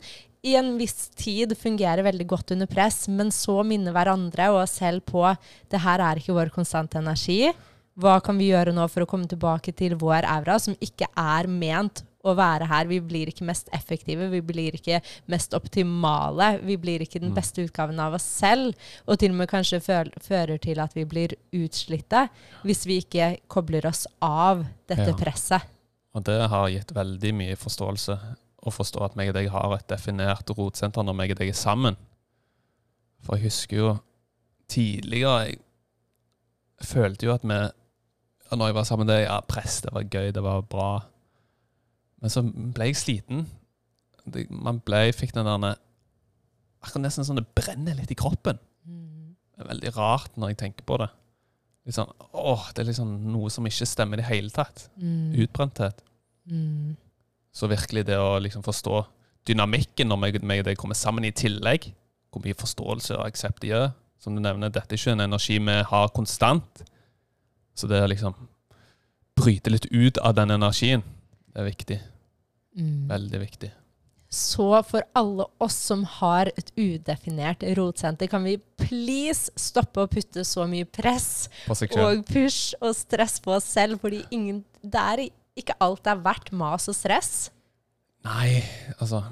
[0.42, 4.78] i en viss tid fungerer veldig godt under press, men så minne hverandre og oss
[4.80, 5.22] selv på
[5.70, 7.52] det her er ikke vår konstante energi.
[8.00, 11.46] Hva kan vi gjøre nå for å komme tilbake til vår aura, som ikke er
[11.46, 12.88] ment å være her?
[12.90, 14.98] Vi blir ikke mest effektive, vi blir ikke
[15.30, 16.56] mest optimale.
[16.64, 18.74] Vi blir ikke den beste utgaven av oss selv,
[19.06, 22.26] og til og med kanskje fører til at vi blir utslitte
[22.66, 25.18] hvis vi ikke kobler oss av dette Ja.
[25.22, 25.68] presset.
[26.14, 28.18] Og det har gitt veldig mye forståelse
[28.62, 31.58] å forstå at meg og deg har et definert rotsenter når meg og deg er
[31.58, 31.98] sammen.
[33.22, 33.90] For jeg husker jo
[34.72, 37.58] tidligere Jeg følte jo at vi
[38.50, 40.90] Når jeg var sammen med deg, ja, press, det var gøy, det var bra.
[42.20, 43.46] Men så ble jeg sliten.
[44.50, 45.78] Man ble, fikk den der
[46.82, 48.58] Akkurat nesten sånn det brenner litt i kroppen.
[49.52, 51.08] Det er veldig rart når jeg tenker på det.
[51.86, 54.88] Litt sånn, åh, Det er liksom noe som ikke stemmer i det hele tatt.
[54.98, 55.32] Mm.
[55.44, 56.02] Utbrenthet.
[56.50, 56.96] Mm.
[57.52, 59.02] Så virkelig det å liksom forstå
[59.48, 61.90] dynamikken når meg, meg og deg kommer sammen i tillegg,
[62.32, 63.90] hvor mye forståelse og aksept det gjør,
[64.22, 66.84] som du nevner, dette er ikke en energi vi har konstant.
[67.74, 68.36] Så det å liksom
[69.32, 71.00] Bryte litt ut av den energien,
[71.54, 71.96] det er viktig.
[72.76, 73.08] Mm.
[73.08, 73.70] Veldig viktig.
[74.32, 80.44] Så for alle oss som har et udefinert rotsenter, kan vi please stoppe å putte
[80.48, 85.24] så mye press og push og stress på oss selv, fordi ingen, det er
[85.58, 87.50] ikke alt er verdt mas og stress.
[88.24, 88.62] Nei,
[88.98, 89.24] altså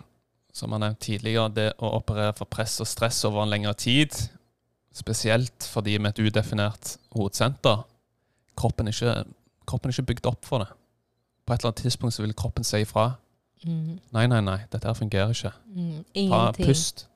[0.53, 4.11] Som jeg nevnte tidligere, det å operere for press og stress over en lengre tid,
[4.93, 7.85] spesielt for de med et udefinert hovedsenter
[8.61, 9.25] kroppen er, ikke,
[9.69, 10.71] kroppen er ikke bygd opp for det.
[11.47, 13.13] På et eller annet tidspunkt så vil kroppen si ifra.
[13.65, 14.01] Mm.
[14.17, 15.53] Nei, nei, nei, dette her fungerer ikke.
[15.75, 16.05] Mm.
[16.33, 17.07] Ta pust.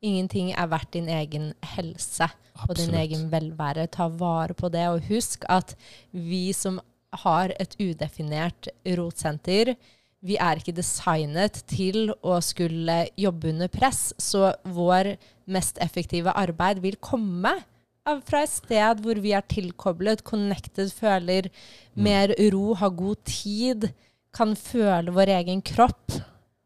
[0.00, 2.30] ingenting er verdt din egen helse
[2.68, 3.86] og din egen velvære.
[3.92, 5.76] Ta vare på det, og husk at
[6.12, 6.80] vi som
[7.24, 8.68] har et udefinert
[8.98, 9.74] rotsenter,
[10.20, 15.14] vi er ikke designet til å skulle jobbe under press, så vår
[15.50, 17.54] mest effektive arbeid vil komme
[18.06, 21.50] av- fra et sted hvor vi er tilkoblet, connected, føler
[21.96, 23.92] mer ro, har god tid,
[24.32, 26.20] kan føle vår egen kropp.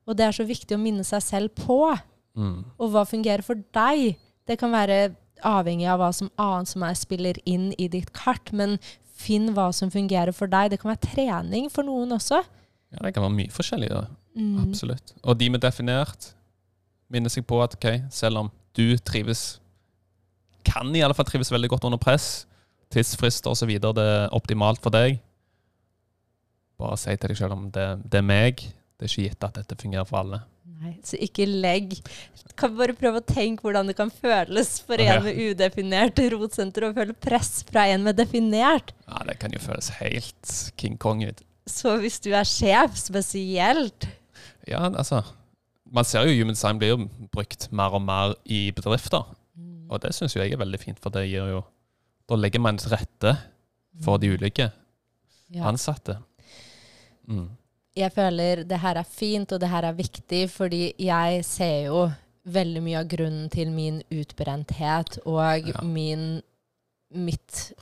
[0.06, 1.96] Og det er så viktig å minne seg selv på.
[2.36, 2.64] Mm.
[2.78, 4.18] Og hva fungerer for deg?
[4.46, 8.52] Det kan være avhengig av hva som annet som er spiller inn i ditt kart,
[8.52, 8.78] men
[9.24, 10.72] finn hva som fungerer for deg.
[10.72, 12.42] Det kan være trening for noen også.
[12.94, 13.90] Ja, det kan være mye forskjellig.
[13.90, 14.06] Ja.
[14.38, 14.56] Mm.
[14.68, 15.14] Absolutt.
[15.22, 16.32] Og de med definert
[17.12, 19.60] minner seg på at ok, selv om du trives
[20.64, 22.46] Kan i alle fall trives veldig godt under press,
[22.88, 25.18] tidsfrister osv., det er optimalt for deg.
[26.80, 28.62] Bare si til deg selv om det, det er meg.
[28.96, 30.40] Det er ikke gitt at dette fungerer for alle.
[30.82, 31.94] Nei, så ikke legg
[32.58, 35.10] Kan bare prøve å tenke hvordan det kan føles for okay.
[35.10, 38.92] en med udefinert rotsenter å føle press fra en med definert.
[39.08, 41.42] Ja, Det kan jo føles helt King Kong ut.
[41.66, 44.06] Så hvis du er sjef spesielt
[44.68, 45.22] Ja, altså
[45.84, 49.24] Man ser jo human design blir jo brukt mer og mer i bedrifter.
[49.90, 51.64] Og det syns jeg er veldig fint, for det gir jo
[52.28, 53.36] Da legger man til rette
[54.02, 54.70] for de ulike
[55.54, 55.68] ja.
[55.68, 56.16] ansatte.
[57.30, 57.46] Mm.
[57.96, 62.04] Jeg føler det her er fint, og det her er viktig, fordi jeg ser jo
[62.44, 65.80] veldig mye av grunnen til min utbrenthet og Ja.
[65.82, 66.42] min,
[67.14, 67.72] mitt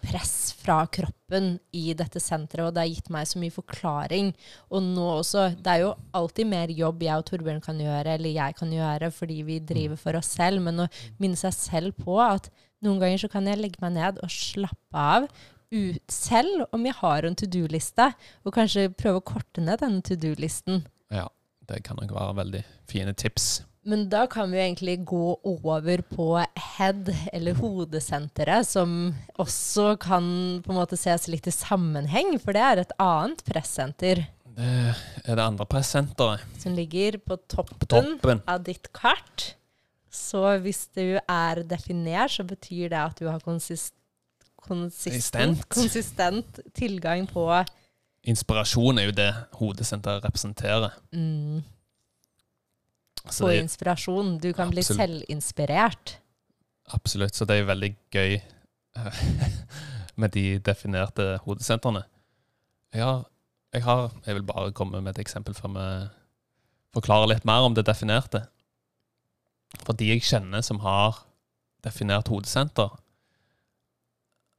[0.00, 4.32] press fra kroppen i dette senteret, og det har gitt meg så mye forklaring.
[4.72, 8.32] Og nå også, det er jo alltid mer jobb jeg og Torbjørn kan gjøre, eller
[8.32, 10.88] jeg kan gjøre, fordi vi driver for oss selv, men å
[11.20, 12.48] minne seg selv på at
[12.82, 15.28] noen ganger så kan jeg legge meg ned og slappe av,
[16.10, 18.10] selv om jeg har en to do-liste,
[18.44, 20.84] og kanskje prøve å korte ned denne to do-listen.
[21.14, 21.28] Ja,
[21.70, 23.60] det kan nok være veldig fine tips.
[23.88, 26.26] Men da kan vi egentlig gå over på
[26.76, 30.26] head, eller hodesenteret, som også kan
[30.64, 34.92] på en måte ses litt i sammenheng, for det er et annet pressenter Det
[35.24, 38.42] er det andre pressenteret som ligger på toppen, på toppen.
[38.44, 39.54] av ditt kart.
[40.10, 43.94] Så hvis du er definert, så betyr det at du har konsist
[44.60, 46.60] konsistent, Konsistent.
[46.74, 47.46] tilgang på
[48.28, 50.90] Inspirasjon er jo det hodesenteret representerer.
[51.12, 51.62] mm,
[53.30, 54.38] Så på det inspirasjon.
[54.42, 56.18] Du kan bli selvinspirert.
[56.92, 57.34] absolutt.
[57.34, 58.34] Så det er veldig gøy
[58.96, 59.20] eh,
[60.20, 62.02] med de definerte hodesentrene.
[62.92, 63.24] Jeg har,
[63.72, 66.08] jeg har Jeg vil bare komme med et eksempel før vi
[66.92, 68.44] forklarer litt mer om det definerte.
[69.86, 71.22] For de jeg kjenner som har
[71.84, 72.90] definert hodesenter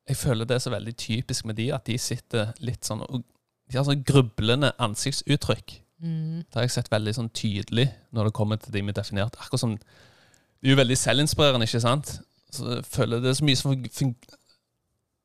[0.09, 3.21] Jeg føler det er så veldig typisk med de at de sitter litt sånn og
[3.71, 5.77] De har sånn grublende ansiktsuttrykk.
[6.03, 6.41] Mm.
[6.43, 9.37] Det har jeg sett veldig sånn tydelig når det kommer til de med definert.
[9.39, 12.17] Akkurat som De er jo veldig selvinspirerende, ikke sant?
[12.51, 14.15] Så jeg føler det er så mye som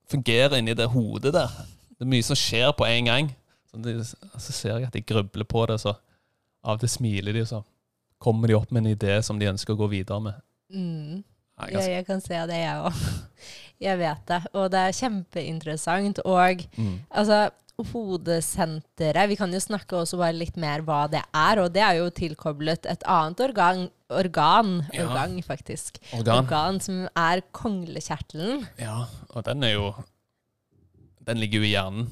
[0.09, 1.53] fungerer inni det hodet der.
[1.97, 3.31] Det er mye som skjer på en gang.
[3.69, 5.97] Så, de, så ser jeg at de grubler på det, så
[6.67, 7.62] av til smiler de, så
[8.23, 10.39] kommer de opp med en idé som de ønsker å gå videre med.
[10.73, 11.25] Mm.
[11.57, 13.05] Nei, Ja, jeg kan se det, jeg òg.
[13.87, 14.38] Jeg vet det.
[14.57, 16.19] Og det er kjempeinteressant.
[16.25, 17.51] Og mm, altså,
[17.92, 21.61] hodesenteret Vi kan jo snakke også bare litt mer hva det er.
[21.61, 25.05] Og det er jo tilkoblet et annet organ, organ, Ja.
[25.05, 26.38] organ faktisk, organ.
[26.45, 28.64] organ som er konglekjertelen.
[28.81, 29.95] Ja, og den er jo
[31.27, 32.09] Den ligger jo i hjernen.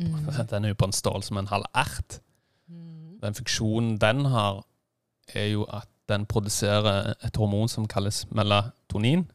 [0.00, 0.46] Mm.
[0.48, 2.20] Den er jo på en stål som en halv ert.
[2.68, 3.18] Mm.
[3.20, 4.62] Den funksjonen den har,
[5.34, 9.26] er jo at den produserer et hormon som kalles melatonin.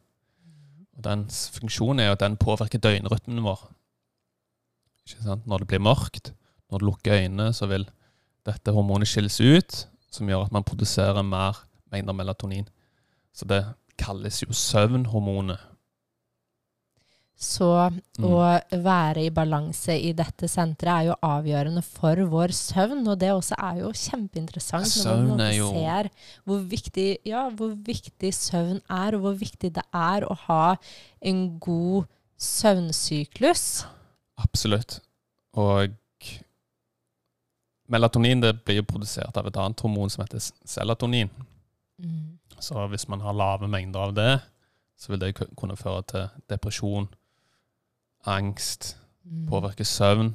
[0.97, 3.65] Og dens funksjon er at den påvirker døgnrytmen vår.
[5.07, 5.47] Ikke sant?
[5.47, 6.33] Når det blir mørkt,
[6.71, 7.87] når du lukker øynene, så vil
[8.47, 12.67] dette hormonet skilles ut, som gjør at man produserer mer mengder melatonin.
[13.33, 13.63] Så det
[13.99, 15.59] kalles jo søvnhormonet.
[17.41, 18.25] Så Mm.
[18.29, 23.31] å være i balanse i dette senteret er jo avgjørende for vår søvn, og det
[23.33, 26.09] også er jo kjempeinteressant når man jo- ser
[26.45, 30.75] hvor viktig, ja, hvor viktig søvn er, og hvor viktig det er å ha
[31.21, 32.05] en god
[32.37, 33.85] søvnsyklus.
[34.37, 34.99] Absolutt.
[35.55, 35.89] Og
[37.89, 41.29] melatonin det blir jo produsert av et annet hormon som heter selatonin.
[42.01, 42.37] Mm.
[42.59, 44.41] Så hvis man har lave mengder av det,
[44.97, 47.09] så vil det kunne føre til depresjon,
[48.29, 50.33] angst, påvirker påvirke søvn.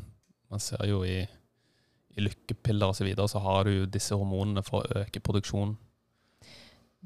[0.50, 1.20] Man ser jo i,
[2.16, 3.00] i lykkepiller osv.
[3.00, 5.76] Så, videre, så har du disse hormonene for å øke produksjonen.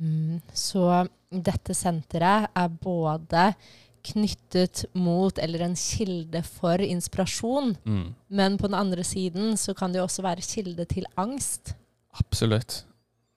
[0.01, 3.51] Mm, så dette senteret er både
[4.07, 8.14] knyttet mot, eller en kilde for inspirasjon, Mm.
[8.29, 11.75] men på den andre siden så kan det jo også være kilde til angst.
[12.16, 12.85] Absolutt.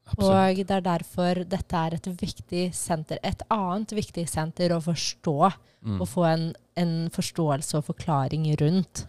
[0.06, 0.60] Absolutt.
[0.60, 3.20] Og det er derfor dette er et viktig senter.
[3.24, 5.38] Et annet viktig senter å forstå,
[5.84, 6.00] Mm.
[6.00, 6.44] og få en,
[6.80, 9.02] en forståelse og forklaring rundt.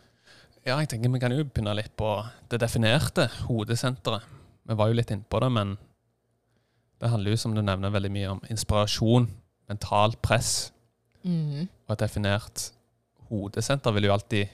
[0.66, 2.08] Ja, jeg tenker vi kan jo begynne litt på
[2.50, 4.24] det definerte hodesenteret.
[4.66, 5.76] Vi var jo litt innpå det, men
[6.98, 9.28] det handler jo, som du nevner, veldig mye om inspirasjon,
[9.70, 10.72] mentalt press.
[11.22, 11.68] Mm.
[11.86, 12.70] Og et definert
[13.30, 14.48] hodesenter vil jo alltid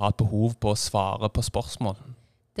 [0.00, 1.96] ha et behov på å svare på spørsmål.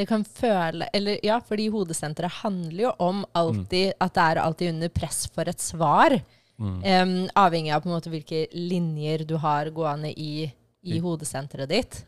[0.00, 4.72] Det kan føle Eller ja, fordi hodesenteret handler jo om alltid at det er alltid
[4.74, 6.16] under press for et svar.
[6.60, 6.78] Mm.
[6.84, 10.46] Um, avhengig av på en måte hvilke linjer du har gående i,
[10.84, 12.00] i I- hodesenteret ditt.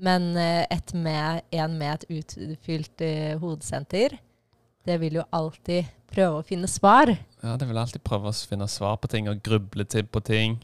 [0.00, 4.14] Men uh, et med, en med et utfylt uh, hodesenter,
[4.88, 7.12] det vil jo alltid prøve å finne svar.
[7.44, 10.56] Ja, det vil alltid prøve å finne svar på ting og gruble til på ting.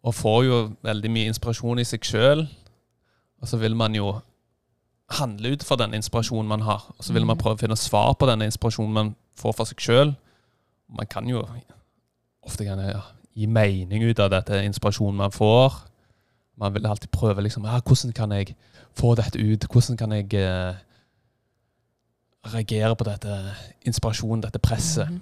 [0.00, 2.46] Og får jo veldig mye inspirasjon i seg sjøl.
[3.40, 4.14] Og så vil man jo
[5.10, 6.84] handle ut fra den inspirasjonen man har.
[6.98, 7.42] Og så vil man Mhm.
[7.42, 10.16] prøve å finne svar på denne inspirasjonen man får for seg sjøl.
[10.88, 11.46] Man kan jo
[12.46, 13.02] ofte kan ja,
[13.36, 15.72] gi mening ut av dette inspirasjonen man får.
[16.58, 18.54] Man vil alltid prøve liksom, ja, hvordan kan jeg
[18.94, 19.66] få dette ut?
[19.68, 20.74] Hvordan kan jeg eh,
[22.52, 23.54] reagere på dette
[23.86, 25.08] inspirasjonen, dette presset?
[25.10, 25.20] Mhm.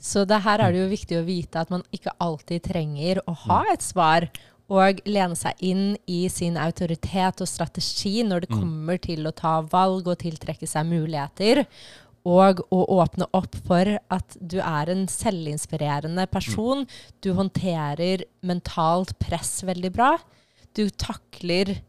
[0.00, 3.34] Så det her er det jo viktig å vite at man ikke alltid trenger å
[3.36, 4.30] ha et svar.
[4.70, 8.60] Og lene seg inn i sin autoritet og strategi når det Mm.
[8.60, 11.66] kommer til å ta valg og tiltrekke seg muligheter.
[12.24, 16.86] Og å åpne opp for at du er en selvinspirerende person.
[17.22, 20.18] Du håndterer mentalt press veldig bra.
[20.74, 21.80] Du takler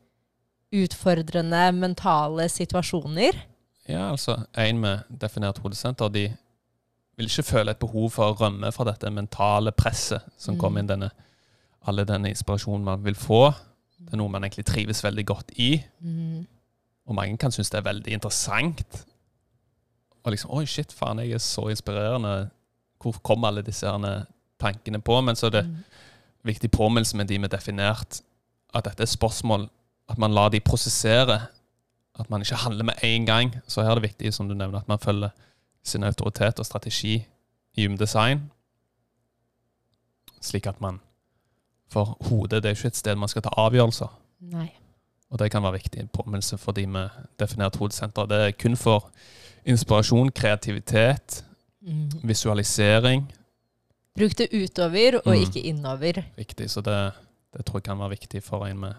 [0.72, 3.36] utfordrende mentale situasjoner.
[3.90, 6.30] Ja, altså en med definert hodesenter, de
[7.18, 10.62] vil ikke føle et behov for å rømme fra dette mentale presset som Mm.
[10.62, 11.12] kommer inn denne,
[11.88, 13.52] alle denne inspirasjonen man vil få.
[14.02, 16.48] Det er noe man egentlig trives veldig godt i, Mm.
[17.06, 19.06] og mange kan synes det er veldig interessant.
[20.24, 22.50] Og liksom, oi shit, faen, jeg er så inspirerende.
[23.02, 24.26] Hvor kommer alle disse herne
[24.60, 25.22] tankene på?
[25.22, 25.78] Men så er det Mm.
[26.44, 28.22] viktig påminnelse med de med definert,
[28.74, 29.70] at dette er spørsmål,
[30.10, 31.48] at man lar de prosessere,
[32.20, 33.56] at man ikke handler med en gang.
[33.68, 35.30] Så her er det viktig, som du nevner, at man følger
[35.84, 37.26] sin autoritet og strategi
[37.76, 38.52] i umdesign,
[40.42, 41.00] slik at man,
[41.92, 44.10] for hodet, det er ikke et sted man skal ta avgjørelser,
[44.54, 44.70] Nei.
[45.30, 48.26] og det kan være viktig påminnelse for de med definert hodesenter.
[48.32, 49.10] Det er kun for
[49.66, 51.44] inspirasjon, kreativitet,
[51.82, 52.12] Mm.
[52.24, 53.24] visualisering,
[54.16, 55.42] Bruk det utover og Mm.
[55.42, 56.24] ikke innover.
[56.38, 57.14] viktig, så det,
[57.58, 58.94] det tror jeg kan være viktig for en med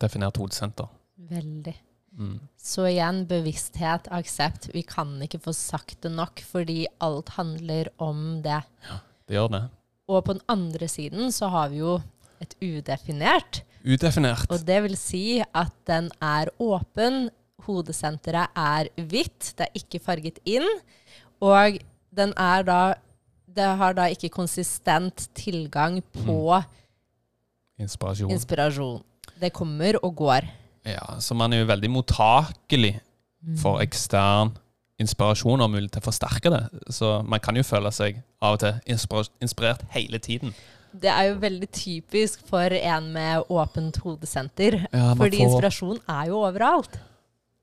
[0.00, 0.88] definert hodesenter.
[1.30, 1.74] Veldig.
[2.18, 2.40] Mm.
[2.58, 4.70] Så igjen, bevissthet, aksept.
[4.74, 8.62] Vi kan ikke få sagt det nok, fordi alt handler om det.
[8.88, 8.98] Ja,
[9.28, 9.62] Det gjør det.
[10.08, 11.98] Og på den andre siden så har vi jo
[12.40, 13.62] et udefinert.
[13.84, 14.46] Udefinert.
[14.50, 17.28] Og det vil si at den er åpen.
[17.68, 20.64] Hodesenteret er hvitt, det er ikke farget inn.
[21.44, 21.76] Og
[22.14, 22.80] den er da
[23.58, 26.62] Det har da ikke konsistent tilgang på
[27.80, 28.30] Inspirasjon.
[28.30, 29.02] inspirasjon.
[29.40, 30.46] Det kommer og går.
[30.84, 33.00] ja, så man er jo veldig mottakelig
[33.60, 34.52] for ekstern
[34.98, 36.62] inspirasjon og mulighet til å forsterke det.
[36.94, 38.98] Så man kan jo føle seg av og til
[39.42, 40.54] inspirert hele tiden.
[40.98, 44.86] Det er jo veldig typisk for en med åpent hodesenter.
[44.92, 46.98] Ja, fordi får- inspirasjon er jo overalt.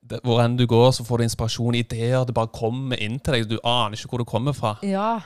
[0.06, 2.24] Det, hvor enn du går, så får du inspirasjon, ideer.
[2.26, 3.48] Det bare kommer inn til deg.
[3.50, 4.76] Du aner ikke hvor det kommer fra.
[4.86, 5.20] Ja,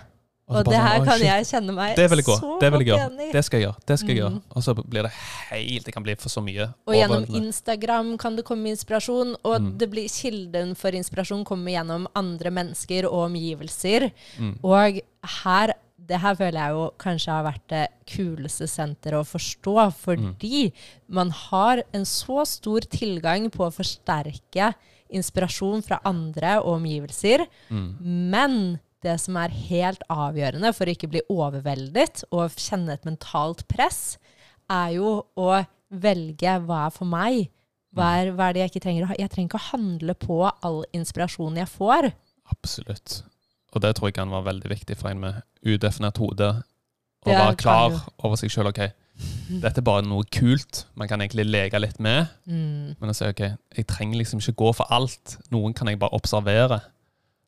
[0.50, 2.36] så og det her «Oi, kan jeg kjenne meg Det vil jeg gå.
[2.40, 3.12] så Det vil jeg godt gjøre.
[3.12, 3.32] igjen i.
[3.32, 3.86] Det skal jeg gjøre.
[3.86, 4.24] Det skal jeg Mm.
[4.34, 4.42] gjøre.
[4.56, 5.12] Og så blir det
[5.52, 6.74] helt Det kan bli for så mye.
[6.88, 7.46] Og gjennom overveldende.
[7.48, 9.78] Instagram kan det komme inspirasjon, og Mm.
[9.78, 14.12] det blir kilden for inspirasjon kommer gjennom andre mennesker og omgivelser.
[14.40, 14.60] Mm.
[14.64, 15.00] Og
[15.44, 15.74] her,
[16.08, 20.72] det her føler jeg jo kanskje har vært det kuleste senteret å forstå, fordi
[21.08, 24.74] man har en så stor tilgang på å forsterke
[25.12, 27.96] inspirasjon fra andre og omgivelser, Mm.
[28.32, 33.66] men det som er helt avgjørende for å ikke bli overveldet og kjenne et mentalt
[33.72, 34.18] press,
[34.70, 35.50] er jo å
[35.90, 37.48] velge hva er for meg.
[37.96, 39.18] Hva er, hva er det jeg ikke trenger å ha?
[39.18, 42.12] Jeg trenger ikke å handle på all inspirasjonen jeg får.
[42.54, 43.22] Absolutt.
[43.74, 46.52] Og det tror jeg kan være veldig viktig for en med udefinert hode.
[47.26, 48.70] Å være klar over seg sjøl.
[48.70, 48.84] Ok,
[49.50, 52.30] dette er bare noe kult man kan egentlig leke litt med.
[52.50, 52.96] Mm.
[53.02, 53.44] Men å si ok,
[53.76, 55.40] jeg trenger liksom ikke gå for alt.
[55.54, 56.82] Noen kan jeg bare observere.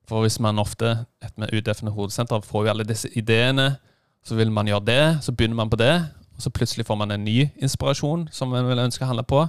[0.09, 3.77] For hvis man ofte, et med udefinert hodesenter, får jo alle disse ideene,
[4.25, 5.93] så vil man gjøre det, så begynner man på det,
[6.35, 9.45] og så plutselig får man en ny inspirasjon som man vil ønske å handle på.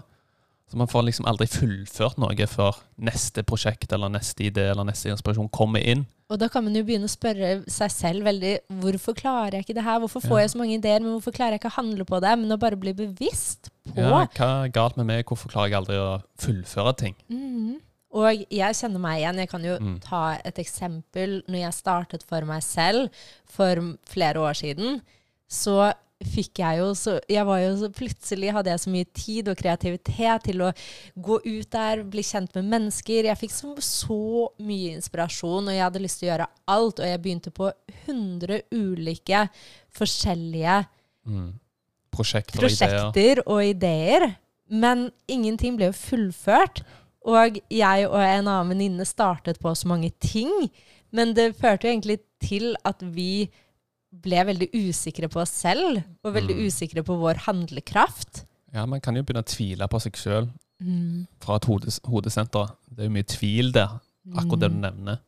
[0.70, 5.11] Så man får liksom aldri fullført noe før neste prosjekt eller neste idé eller neste
[5.12, 6.07] inspirasjon kommer inn.
[6.32, 9.74] Og da kan man jo begynne å spørre seg selv veldig hvorfor klarer jeg ikke
[9.76, 9.98] det her?
[10.00, 10.40] Hvorfor får Ja.
[10.46, 12.38] jeg så mange ideer, men hvorfor klarer jeg ikke å handle på det?
[12.38, 15.26] Men å bare bli bevisst på Ja, hva er galt med meg?
[15.26, 17.14] Hvorfor klarer jeg aldri å fullføre ting?
[17.28, 17.80] Mhm.
[18.12, 19.38] Og jeg kjenner meg igjen.
[19.40, 19.98] Jeg kan jo Mm.
[20.00, 21.42] ta et eksempel.
[21.48, 23.08] Når jeg startet for meg selv
[23.46, 23.74] for
[24.06, 25.00] flere år siden,
[25.48, 25.92] så
[26.22, 29.56] fikk jeg jo så Jeg var jo så Plutselig hadde jeg så mye tid og
[29.58, 30.72] kreativitet til å
[31.18, 33.24] gå ut der, bli kjent med mennesker.
[33.24, 37.00] Jeg fikk så, så mye inspirasjon, og jeg hadde lyst til å gjøre alt.
[37.00, 37.72] Og jeg begynte på
[38.06, 39.48] 100 ulike
[39.96, 40.86] forskjellige
[41.26, 41.52] Mm.
[42.10, 42.88] Prosjekter og ideer.
[43.12, 44.36] prosjekter og ideer,
[44.68, 46.82] men ingenting ble jo fullført.
[47.25, 50.51] Og jeg og en annen venninne startet på så mange ting,
[51.12, 53.49] men det førte jo egentlig til at vi
[54.23, 56.66] ble veldig usikre på oss selv, og veldig Mm.
[56.66, 58.45] usikre på vår handlekraft.
[58.75, 60.51] Ja, Man kan jo begynne å tvile på seg sjøl
[60.81, 61.27] Mm.
[61.41, 62.75] fra et hodes hodesenter.
[62.91, 64.01] Det er jo mye tvil der,
[64.37, 65.18] akkurat det du nevner.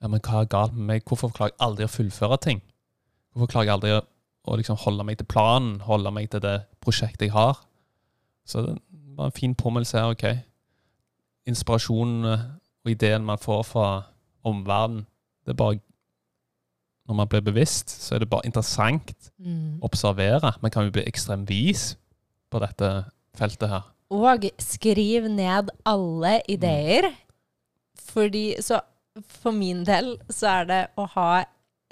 [0.00, 1.04] Ja, men hva er galt med meg?
[1.04, 2.62] Hvorfor klarer jeg aldri å fullføre ting?
[3.34, 4.02] Hvorfor klarer jeg aldri å,
[4.46, 7.58] å liksom holde meg til planen, holde meg til det prosjektet jeg har?
[8.46, 8.78] Så det
[9.16, 10.10] var en fin påminnelse her.
[10.10, 10.44] ok.
[11.46, 12.44] Inspirasjonen eh,
[12.84, 13.88] og ideen man får fra
[14.44, 15.06] omverdenen,
[15.44, 15.80] det er bare
[17.06, 19.76] Når man blir bevisst, så er det bare interessant Mm.
[19.82, 20.54] å observere.
[20.62, 21.98] Man kan jo bli ekstremt vis
[22.50, 23.04] på dette
[23.36, 23.82] feltet her.
[24.10, 27.10] Og skriv ned alle ideer.
[27.98, 28.80] Fordi Så
[29.28, 31.44] for min del så er det å ha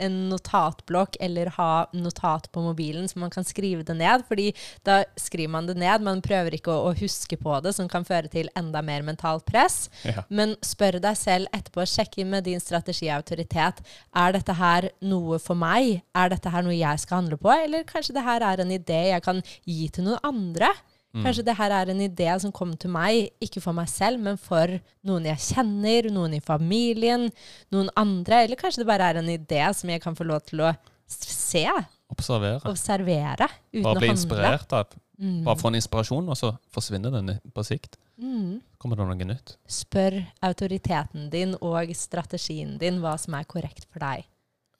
[0.02, 4.24] en notatblokk eller ha notat på mobilen, så man kan skrive det ned.
[4.28, 4.52] fordi
[4.86, 6.02] da skriver man det ned.
[6.02, 9.46] Man prøver ikke å, å huske på det, som kan føre til enda mer mentalt
[9.48, 9.88] press.
[10.06, 10.24] Ja.
[10.28, 13.82] Men spør deg selv etterpå, sjekk inn med din strategiautoritet.
[14.14, 16.02] Er dette her noe for meg?
[16.14, 17.52] Er dette her noe jeg skal handle på?
[17.52, 20.72] Eller kanskje det her er en idé jeg kan gi til noen andre?
[21.12, 21.24] Mm.
[21.26, 24.38] Kanskje det her er en idé som kom til meg, ikke for meg selv, men
[24.40, 24.70] for
[25.04, 27.26] noen jeg kjenner, noen i familien,
[27.74, 28.44] noen andre.
[28.46, 30.72] Eller kanskje det bare er en idé som jeg kan få lov til å
[31.12, 31.66] se,
[32.12, 32.60] Observere.
[32.68, 34.16] observere, uten Bare å bli handle.
[34.16, 34.86] inspirert av
[35.22, 35.44] Mm.
[35.44, 37.96] Bare få en inspirasjon, og så forsvinner den på sikt.
[38.18, 38.60] Mm.
[38.78, 39.56] kommer det noe nytt.
[39.70, 44.24] Spør autoriteten din og strategien din hva som er korrekt for deg.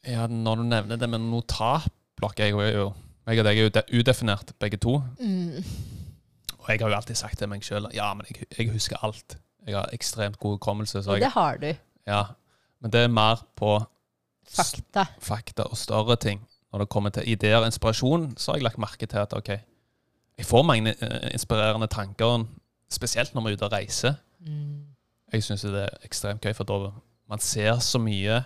[0.04, 2.94] Ja, Når du nevner det med notatblokk Jeg og
[3.26, 3.70] deg er jo
[4.00, 5.00] udefinert, begge to.
[6.62, 9.36] Og jeg har jo alltid sagt til meg sjøl ja, men jeg, jeg husker alt.
[9.66, 11.02] Jeg har ekstremt god hukommelse.
[11.02, 11.72] Så Og det har du.
[12.06, 12.22] ja.
[12.82, 13.76] Men det er mer på
[14.50, 15.04] Fakta.
[15.22, 16.40] fakta og større ting.
[16.72, 19.48] Når det kommer til ideer og inspirasjon, så har jeg lagt merke til at ok,
[20.38, 22.44] jeg får mange eh, inspirerende tanker,
[22.90, 24.14] spesielt når vi er ute og reiser.
[24.40, 24.86] Mm.
[25.32, 26.90] Jeg syns det er ekstremt gøy, for da
[27.30, 28.40] man ser så mye,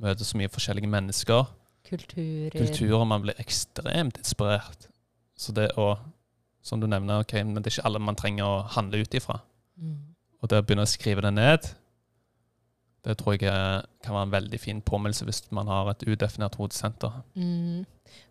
[0.00, 1.44] møter så mye forskjellige mennesker,
[1.88, 2.50] Kulturer.
[2.56, 4.88] kulturer, man blir ekstremt inspirert.
[5.38, 5.92] Så det å,
[6.66, 9.38] som du nevner, okay, men det er ikke alle man trenger å handle ut ifra.
[9.78, 9.98] Mm.
[10.42, 11.68] Og det å begynne å skrive det ned,
[13.06, 16.56] det tror jeg er- kan være en veldig fin påminnelse hvis man har et udefinert
[16.58, 17.22] hodesenter.
[17.36, 17.86] Mm.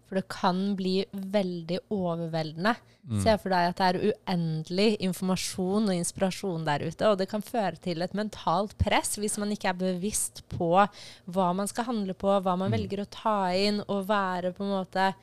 [0.06, 2.76] For det kan bli veldig overveldende.
[3.10, 3.22] Mm.
[3.24, 7.42] Se for deg at det er uendelig informasjon og inspirasjon der ute, og det kan
[7.42, 10.88] føre til et mentalt press hvis man ikke er bevisst på
[11.32, 12.78] hva man skal handle på, hva man Mm.
[12.78, 15.16] velger å ta inn, og være på en måte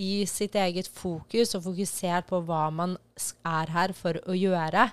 [0.00, 2.96] i sitt eget fokus og fokusert på hva man
[3.46, 4.88] er her for å gjøre.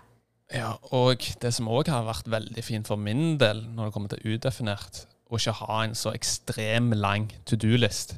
[0.54, 4.12] Ja, og det som òg har vært veldig fint for min del når det kommer
[4.14, 8.16] til udefinert, å ikke ha en så ekstrem lang to do-list.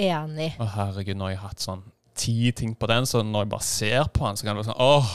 [0.00, 0.54] Enig.
[0.60, 1.82] Å herregud, nå har jeg hatt sånn
[2.18, 4.70] ti ting på den, så når jeg bare ser på den, så kan det være
[4.72, 5.12] sånn Åh,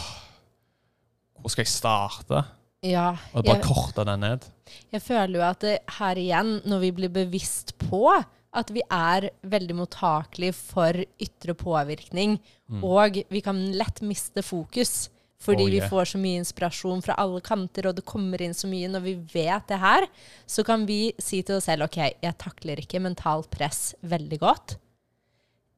[1.42, 2.44] hvor skal jeg starte?
[2.84, 3.10] Ja.
[3.34, 4.46] Og bare Jeg, korte den ned.
[4.92, 8.06] jeg føler jo at det, her igjen, når vi blir bevisst på
[8.54, 12.40] at vi er veldig mottakelige for ytre påvirkning,
[12.70, 12.84] Mm.
[12.84, 15.10] og vi kan lett miste fokus.
[15.44, 18.66] Fordi Oh, vi får så mye inspirasjon fra alle kanter, og det kommer inn så
[18.66, 18.88] mye.
[18.88, 20.08] Når vi vet det her,
[20.48, 24.78] så kan vi si til oss selv OK, jeg takler ikke mentalt press veldig godt.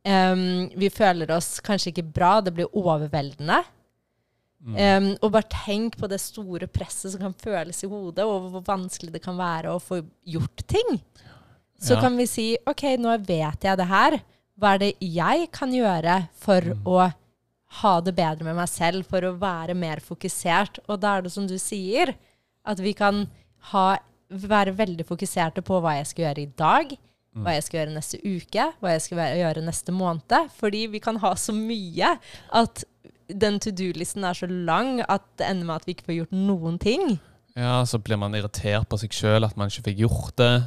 [0.06, 3.64] Um, vi føler oss kanskje ikke bra, det blir overveldende.
[4.66, 4.76] Mm.
[4.78, 8.64] Um, og bare tenk på det store presset som kan føles i hodet, og hvor
[8.66, 11.00] vanskelig det kan være å få gjort ting.
[11.80, 12.02] Så Ja.
[12.02, 14.20] kan vi si OK, nå vet jeg det her.
[14.58, 17.14] hva er det jeg kan gjøre for å
[17.82, 20.80] ha det bedre med meg selv, for å være mer fokusert?
[20.88, 22.16] Og da er det som du sier,
[22.66, 23.28] at vi kan
[23.74, 23.98] ha,
[24.32, 26.98] være veldig fokuserte på hva jeg skal gjøre i dag,
[27.36, 30.50] hva jeg skal gjøre neste uke, hva jeg skal gjøre neste måned.
[30.56, 32.18] Fordi vi kan ha så mye
[32.54, 32.86] at
[33.28, 36.32] den to do-listen er så lang at det ender med at vi ikke får gjort
[36.32, 37.20] noen ting.
[37.58, 40.64] Ja, så blir man irritert på seg sjøl at man ikke fikk gjort det.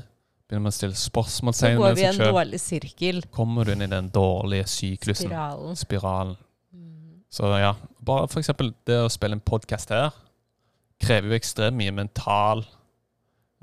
[0.49, 3.21] Begynner man å stille Så går vi i en dårlig sirkel.
[3.37, 5.77] Kommer du inn i den dårlige syklusen, Spiralen.
[5.77, 6.37] spiralen.
[7.29, 10.09] Så ja, bare for eksempel det å spille en podkast her
[11.05, 12.65] krever jo ekstremt mye mental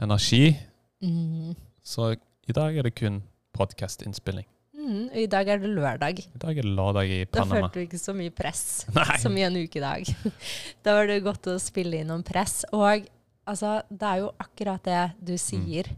[0.01, 0.53] energi.
[1.01, 1.55] Mm.
[1.81, 3.23] Så i dag er det kun
[3.57, 4.45] podkastinnspilling.
[4.75, 6.21] Mm, I dag er det lørdag.
[6.21, 7.55] I dag er det lørdag i Panama.
[7.55, 8.63] Da følte du ikke så mye press
[8.95, 9.17] Nei.
[9.23, 10.13] som i en ukedag.
[10.86, 12.61] Da var det godt å spille inn om press.
[12.75, 13.07] Og
[13.49, 15.89] altså, det er jo akkurat det du sier.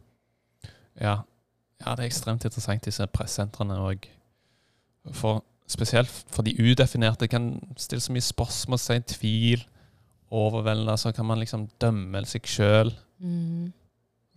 [1.01, 1.21] Ja.
[1.85, 3.77] ja, det er ekstremt interessant, disse pressentrene.
[3.77, 4.07] òg.
[5.13, 9.63] for, spesielt for de udefinerte kan stille så mye spørsmål, si tvil,
[10.31, 10.97] overveldende.
[10.97, 12.91] Så kan man liksom dømme seg sjøl.
[13.19, 13.71] Mm.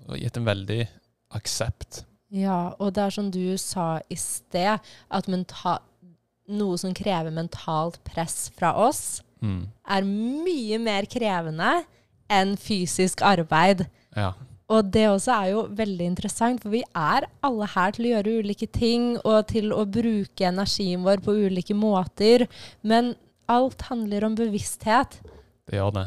[0.08, 0.88] Og gitt en veldig
[1.34, 2.04] aksept.
[2.30, 4.78] Ja, og det er som du sa i sted,
[5.10, 9.68] at noe som krever mentalt press fra oss, Mm.
[9.88, 11.84] er mye mer krevende
[12.28, 13.86] enn fysisk arbeid.
[14.14, 14.34] Ja.
[14.70, 18.36] Og det også er jo veldig interessant, for vi er alle her til å gjøre
[18.44, 22.46] ulike ting, og til å bruke energien vår på ulike måter.
[22.86, 23.16] Men
[23.50, 25.18] alt handler om bevissthet.
[25.66, 26.06] Det gjør det.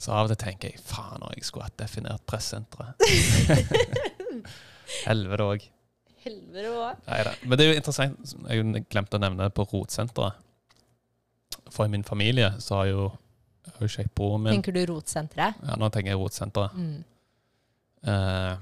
[0.00, 2.96] Så av og til tenker jeg faen, jeg skulle hatt definert pressenteret.
[5.06, 5.68] Helvete òg.
[6.24, 7.04] Helvete òg.
[7.44, 10.40] Men det er jo interessant, jeg glemte å nevne på rotsenteret.
[11.72, 13.04] For i min familie så har jo
[13.62, 15.60] jeg har jo ikke broren min Tenker du rotsenteret?
[15.62, 16.74] Ja, nå tenker jeg rotsenteret.
[16.74, 17.04] Mm.
[18.02, 18.54] Eh,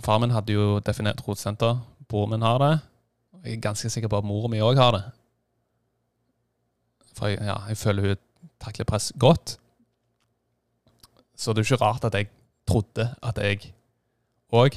[0.00, 1.80] far min hadde jo definert rotsenter.
[2.08, 2.74] Broren min har det.
[3.44, 5.04] Jeg er ganske sikker på at moren min òg har det.
[7.16, 8.20] For jeg, ja, jeg føler hun
[8.60, 9.56] takler press godt.
[11.36, 12.28] Så det er jo ikke rart at jeg
[12.68, 13.72] trodde at jeg
[14.52, 14.76] òg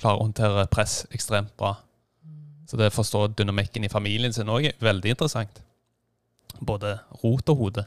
[0.00, 1.74] klarer å håndtere press ekstremt bra.
[2.66, 5.60] Så det å forstå dynamikken i familien sin òg er veldig interessant.
[6.60, 7.84] Både rot og hode.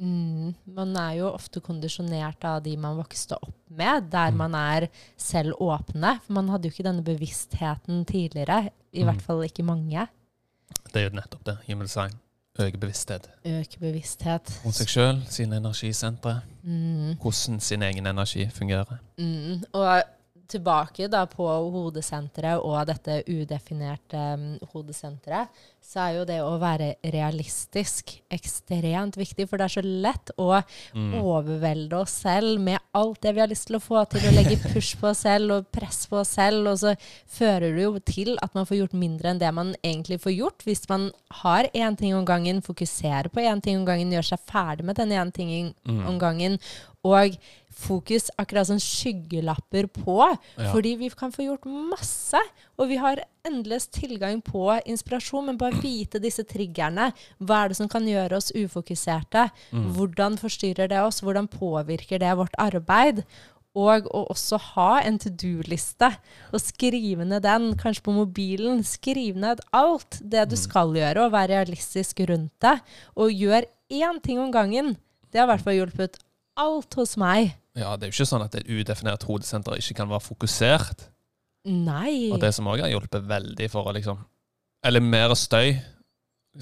[0.00, 0.54] Mm.
[0.74, 4.36] Man er jo ofte kondisjonert av de man vokste opp med, der Mm.
[4.36, 6.20] man er selv åpne.
[6.26, 8.70] For man hadde jo ikke denne bevisstheten tidligere.
[8.92, 9.04] I Mm.
[9.06, 10.08] hvert fall ikke mange.
[10.92, 11.58] Det er jo nettopp det.
[11.68, 12.12] Human design.
[12.58, 14.60] Øke bevissthet Øke bevissthet.
[14.64, 16.40] Om seg sjøl, sine energisentre.
[16.62, 17.16] Mm.
[17.20, 18.98] hvordan sin egen energi fungerer.
[19.18, 19.64] Mm.
[19.72, 20.02] Og
[20.48, 25.48] tilbake da på hodesenteret og dette udefinerte um, hodesenteret,
[25.84, 29.44] så er jo det å være realistisk ekstremt viktig.
[29.50, 30.62] For det er så lett å
[30.94, 31.14] Mm.
[31.20, 34.56] overvelde oss selv med alt det vi har lyst til å få til, å legge
[34.72, 36.68] push på oss selv og press på oss selv.
[36.70, 36.94] Og så
[37.26, 40.64] fører det jo til at man får gjort mindre enn det man egentlig får gjort,
[40.64, 41.10] hvis man
[41.42, 44.96] har én ting om gangen, fokuserer på én ting om gangen, gjør seg ferdig med
[44.96, 46.06] den ene tingen Mm.
[46.08, 46.58] om gangen,
[47.04, 47.36] og
[47.74, 50.18] fokus akkurat som skyggelapper på.
[50.56, 50.70] Ja.
[50.72, 52.40] Fordi vi kan få gjort masse,
[52.78, 57.10] og vi har endeløs tilgang på inspirasjon, men bare vite disse triggerne.
[57.38, 59.48] Hva er det som kan gjøre oss ufokuserte?
[59.74, 59.90] Mm.
[59.96, 61.20] Hvordan forstyrrer det oss?
[61.24, 63.24] Hvordan påvirker det vårt arbeid?
[63.74, 66.12] Og å også ha en to do-liste,
[66.54, 68.84] og skrive ned den, kanskje på mobilen.
[68.86, 72.76] Skriv ned alt det du skal gjøre, og være realistisk rundt det.
[73.18, 74.94] Og gjør én ting om gangen.
[75.26, 76.22] Det har i hvert fall hjulpet
[76.60, 77.54] alt hos meg.
[77.74, 81.08] Ja, det er jo ikke sånn at et udefinert hodesenter ikke kan være fokusert.
[81.64, 82.30] Nei.
[82.34, 84.20] Og det som òg har hjulpet veldig for å liksom
[84.84, 85.78] eliminere støy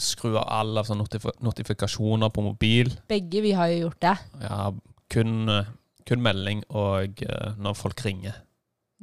[0.01, 2.89] Skru av alle av sånne notif notifikasjoner på mobil.
[3.11, 4.13] Begge vi har jo gjort det.
[4.41, 4.71] Ja,
[5.13, 5.69] kun, eh,
[6.09, 8.39] kun melding og uh, når folk ringer.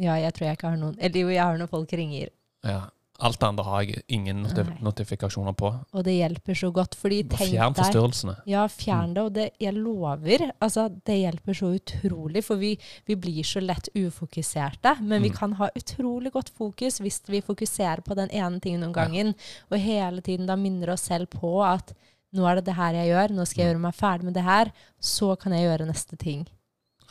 [0.02, 2.32] Ja, jeg tror jeg ikke har noen Eller jo, jeg har når folk ringer.
[2.66, 2.88] Ja.
[3.22, 4.78] Alt det andre har jeg ingen notif Nei.
[4.82, 5.70] notifikasjoner på.
[5.94, 6.96] Og det hjelper så godt.
[6.96, 8.36] Fordi tenk Fjern forstyrrelsene.
[8.48, 9.24] Ja, fjern det.
[9.28, 12.44] Og det, jeg lover, altså, det hjelper så utrolig.
[12.48, 14.96] For vi, vi blir så lett ufokuserte.
[15.02, 15.36] Men vi Mm.
[15.36, 19.36] kan ha utrolig godt fokus hvis vi fokuserer på den ene tingen om gangen.
[19.70, 21.94] Og hele tiden da minner oss selv på at
[22.34, 23.74] nå er det det her jeg gjør, nå skal jeg Mm.
[23.76, 24.72] gjøre meg ferdig med det her.
[25.02, 26.48] Så kan jeg gjøre neste ting.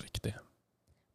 [0.01, 0.35] Riktig.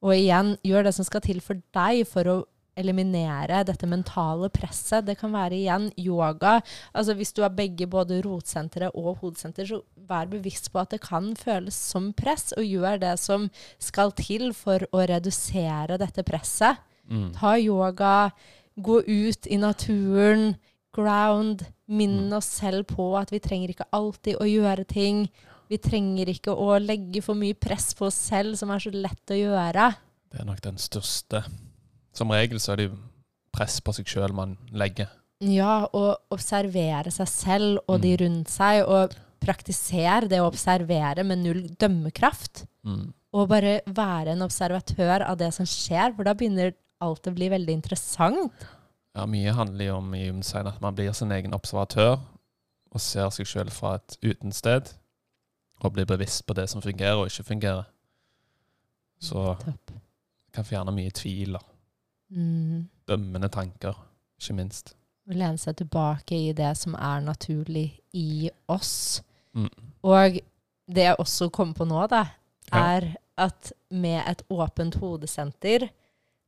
[0.04, 2.44] Og igjen, gjør det som skal til for deg for å
[2.80, 5.06] eliminere dette mentale presset.
[5.06, 6.62] Det kan være igjen yoga.
[6.94, 11.02] Altså Hvis du har begge både rotsenteret og hodesenter, så vær bevisst på at det
[11.02, 13.50] kan føles som press, og gjør det som
[13.80, 16.82] skal til for å redusere dette presset.
[17.10, 17.32] Mm.
[17.36, 18.32] Ta yoga,
[18.80, 20.56] gå ut i naturen,
[20.94, 21.66] ground.
[21.88, 22.38] Minn Mm.
[22.38, 25.30] oss selv på at vi trenger ikke alltid å gjøre ting.
[25.70, 29.28] Vi trenger ikke å legge for mye press på oss selv, som er så lett
[29.30, 29.96] å gjøre.
[30.32, 31.44] Det er nok den største
[32.14, 32.98] Som regel så er det jo
[33.54, 35.10] press på seg sjøl man legger.
[35.44, 41.42] Ja, og observere seg selv og de rundt seg, og praktisere det å observere med
[41.44, 42.64] null dømmekraft.
[42.88, 43.12] Mm.
[43.34, 47.50] Og bare være en observatør av det som skjer, for da begynner alt å bli
[47.52, 48.66] veldig interessant.
[49.14, 52.16] Ja, mye handler jo om i Human at man blir sin egen observatør
[52.94, 54.94] og ser seg sjøl fra et utensted.
[55.84, 57.90] Og blir bevisst på det som fungerer og ikke fungerer.
[59.20, 59.58] Så
[60.54, 61.73] kan fjerne mye tvil og
[62.34, 62.88] Mm.
[63.08, 63.94] dømmende tanker,
[64.42, 64.96] ikke minst.
[65.30, 69.22] Å lene seg tilbake i det som er naturlig i oss.
[69.56, 69.70] Mm.
[70.04, 70.40] Og
[70.92, 72.26] det jeg også kom på nå, da,
[72.74, 72.98] Ja.
[72.98, 75.90] er at med et åpent hodesenter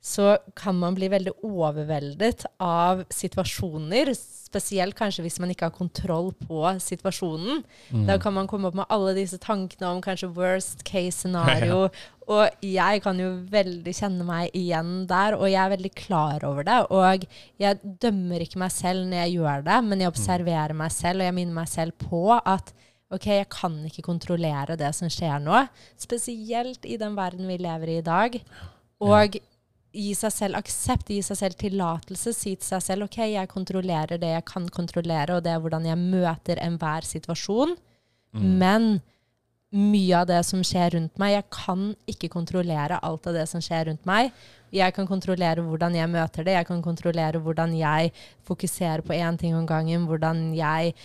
[0.06, 6.30] så kan man bli veldig overveldet av situasjoner, spesielt kanskje hvis man ikke har kontroll
[6.45, 7.64] på situasjonen.
[7.89, 8.03] Mm.
[8.06, 11.88] Da kan man komme opp med alle disse tankene om kanskje worst case scenario.
[12.36, 16.66] Og jeg kan jo veldig kjenne meg igjen der, og jeg er veldig klar over
[16.66, 16.78] det.
[16.89, 17.26] Og
[17.62, 21.30] jeg dømmer ikke meg selv når jeg gjør det, men jeg observerer meg selv, og
[21.30, 22.74] jeg minner meg selv på at
[23.14, 25.68] OK, jeg kan ikke kontrollere det som skjer nå.
[26.01, 28.39] Spesielt i den verden vi lever i i dag.
[29.06, 29.38] Og
[29.95, 34.19] gi seg selv aksept, gi seg selv tillatelse, si til seg selv OK, jeg kontrollerer
[34.21, 37.75] det jeg kan kontrollere, og det er hvordan jeg møter enhver situasjon.
[38.35, 38.47] Mm.
[38.61, 38.87] Men
[39.75, 43.63] mye av det som skjer rundt meg, jeg kan ikke kontrollere alt av det som
[43.63, 44.31] skjer rundt meg.
[44.75, 48.11] Jeg kan kontrollere hvordan jeg møter det, jeg kan kontrollere hvordan jeg
[48.47, 50.95] fokuserer på én ting om gangen, hvordan jeg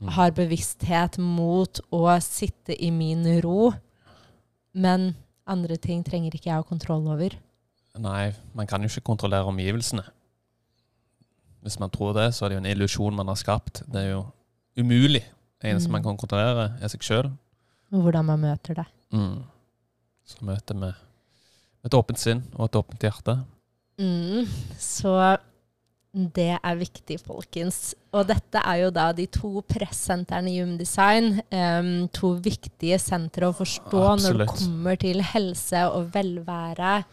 [0.00, 0.08] Mm.
[0.16, 3.74] har bevissthet mot å sitte i min ro.
[4.72, 5.14] Men
[5.46, 7.36] andre ting trenger ikke jeg ha kontroll over.
[7.98, 10.04] Nei, man kan jo ikke kontrollere omgivelsene.
[11.62, 13.82] Hvis man tror det, så er det jo en illusjon man har skapt.
[13.90, 14.22] Det er jo
[14.80, 15.24] umulig.
[15.60, 15.92] Det eneste Mm.
[15.92, 17.30] man kan kontrollere, er seg sjøl.
[17.92, 18.86] Og hvordan man møter det.
[19.12, 19.42] Mm.
[20.24, 20.92] Så møter vi
[21.84, 23.44] et åpent sinn og et åpent hjerte.
[23.98, 24.46] Mm,
[24.78, 25.38] så
[26.14, 27.94] det er viktig, folkens.
[28.14, 31.42] Og dette er jo da de to pressentrene i Human Design.
[31.50, 37.04] em, to viktige sentre å forstå når det kommer til helse og velvære.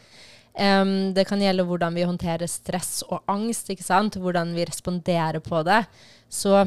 [0.58, 4.16] Em, det kan gjelde hvordan vi håndterer stress og angst, ikke sant?
[4.18, 5.84] hvordan vi responderer på det.
[6.30, 6.64] Så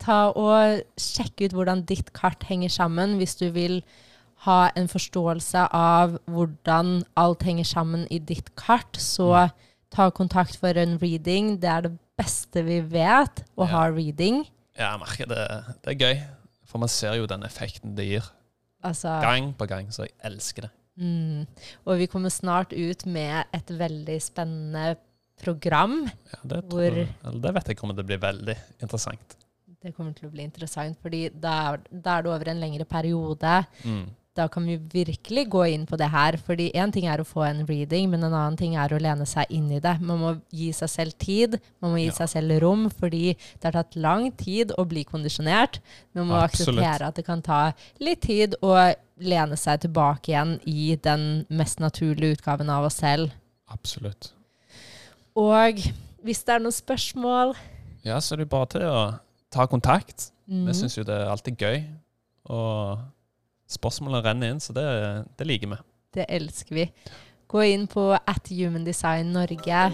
[0.00, 3.82] ta og sjekk ut hvordan ditt kart henger sammen, hvis du vil
[4.46, 9.50] ha en forståelse av hvordan alt henger sammen i ditt kart, så
[9.92, 11.58] ta kontakt for en reading.
[11.60, 13.72] Det er det beste vi vet, å Ja.
[13.74, 14.46] ha reading.
[14.78, 16.22] Ja, jeg merker det, det er gøy.
[16.64, 18.24] For man ser jo den effekten det gir.
[18.82, 19.90] Altså, Gang på gang.
[19.92, 20.70] Så jeg elsker det.
[21.00, 21.46] Mm.
[21.86, 24.96] Og vi kommer snart ut med et veldig spennende
[25.40, 26.02] program.
[26.34, 29.36] Ja, det, Hvor- det vet jeg kommer til å bli veldig interessant.
[29.80, 32.84] Det kommer til å bli interessant, fordi da er, da er det over en lengre
[32.84, 33.52] periode.
[33.88, 34.10] Mm.
[34.38, 36.36] Da kan vi virkelig gå inn på det her.
[36.38, 39.26] Fordi én ting er å få en reading, men en annen ting er å lene
[39.26, 39.96] seg inn i det.
[40.00, 42.12] Man må gi seg selv tid, man må gi Ja.
[42.20, 45.80] seg selv rom, fordi det har tatt lang tid å bli kondisjonert.
[46.14, 46.78] Man må Absolutt.
[46.78, 51.80] akseptere at det kan ta litt tid å lene seg tilbake igjen i den mest
[51.80, 53.32] naturlige utgaven av oss selv.
[53.68, 54.30] Absolutt.
[55.36, 55.74] Og
[56.24, 57.56] hvis det er noen spørsmål
[58.04, 59.18] Ja, så er det bare til å
[59.50, 60.30] ta kontakt.
[60.48, 61.84] mm, Vi syns jo det er alltid gøy.
[62.48, 62.98] Og
[63.70, 64.86] spørsmålene renner inn, så det,
[65.38, 65.80] det liker vi.
[66.16, 66.86] Det elsker vi.
[67.50, 69.84] Gå inn på at Human Design Norge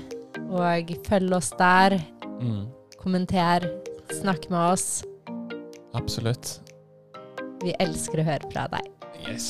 [0.52, 1.98] og følg oss der.
[2.40, 2.66] Mm.
[3.00, 3.68] Kommenter,
[4.12, 5.04] snakk med oss.
[5.96, 6.58] Absolutt.
[7.64, 8.88] Vi elsker å høre fra deg.
[9.24, 9.48] Yes.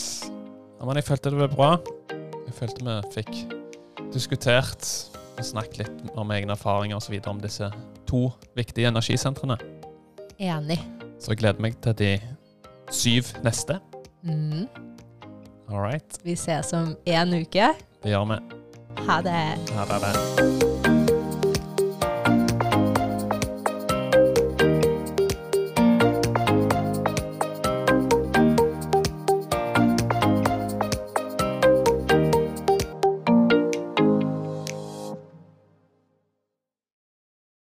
[0.79, 1.71] Ja, men jeg følte det ble bra.
[2.47, 3.33] Jeg følte vi fikk
[4.15, 4.87] diskutert
[5.37, 7.19] og snakket litt om egne erfaringer osv.
[7.29, 7.69] om disse
[8.09, 9.59] to viktige energisentrene.
[10.39, 10.79] Enig.
[11.19, 12.13] Så jeg gleder meg til de
[12.93, 13.81] syv neste.
[14.27, 14.67] Mm.
[15.69, 16.19] All right.
[16.23, 17.73] Vi ses om en uke.
[18.03, 18.41] Det gjør vi.
[19.07, 19.41] Ha det.
[19.77, 20.86] Er det.